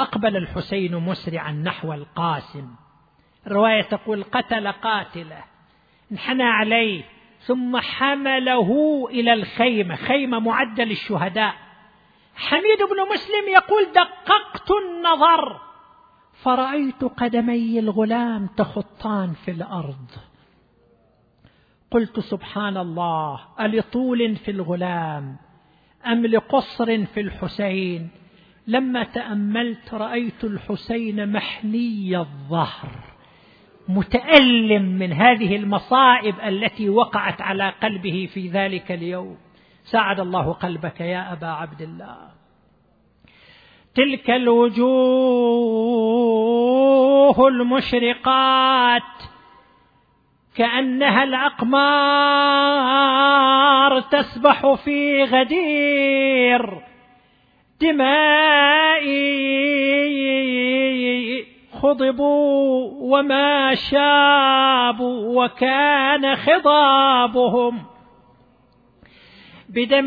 [0.01, 2.69] أقبل الحسين مسرعا نحو القاسم.
[3.47, 5.45] الرواية تقول قتل قاتله.
[6.13, 7.05] انحنى عليه
[7.41, 8.71] ثم حمله
[9.11, 11.55] إلى الخيمة خيمة معدة للشهداء.
[12.37, 15.61] حميد بن مسلم يقول دققت النظر
[16.43, 20.36] فرأيت قدمي الغلام تخطان في الأرض.
[21.91, 25.37] قلت سبحان الله ألطول في الغلام؟
[26.07, 28.09] أم لقصر في الحسين؟
[28.67, 32.91] لما تأملت رأيت الحسين محني الظهر
[33.89, 39.37] متألم من هذه المصائب التي وقعت على قلبه في ذلك اليوم.
[39.85, 42.17] ساعد الله قلبك يا أبا عبد الله.
[43.95, 44.77] تلك الوجوه
[47.49, 49.16] المشرقات
[50.57, 51.77] كأنها الأقمار
[54.01, 56.81] تسبح في غدير
[57.81, 59.17] دمائي
[61.73, 67.83] خضبوا وما شابوا وكان خضابهم
[69.69, 70.07] بدم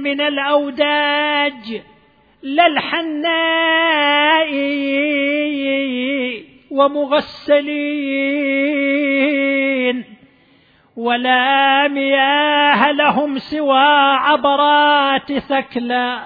[0.00, 1.82] من الأوداج
[2.42, 3.84] للحناء.
[6.74, 8.44] ومغسلين
[10.96, 16.20] ولا مياه لهم سوى عبرات ثكلى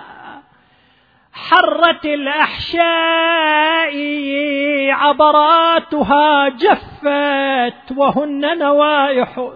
[1.32, 3.94] حرت الأحشاء
[4.92, 9.50] عبراتها جفت وهن نوائح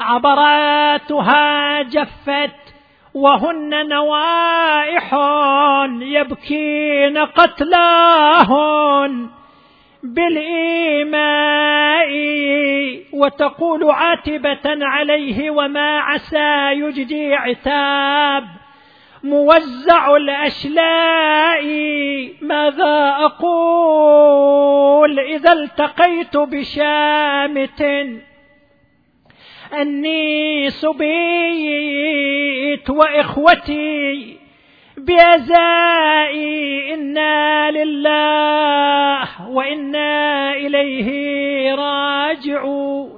[0.00, 2.65] عبراتها جفت
[3.16, 5.14] وهن نوائح
[6.00, 9.30] يبكين قتلاهن
[10.02, 12.10] بالإيماء
[13.12, 18.44] وتقول عاتبة عليه وما عسى يجدي عتاب
[19.24, 21.64] موزع الأشلاء
[22.42, 27.82] ماذا أقول إذا التقيت بشامت
[29.72, 32.10] أني سبيت
[32.90, 34.36] وإخوتي
[34.98, 43.15] بأزائي إنا لله وإنا إليه راجعون.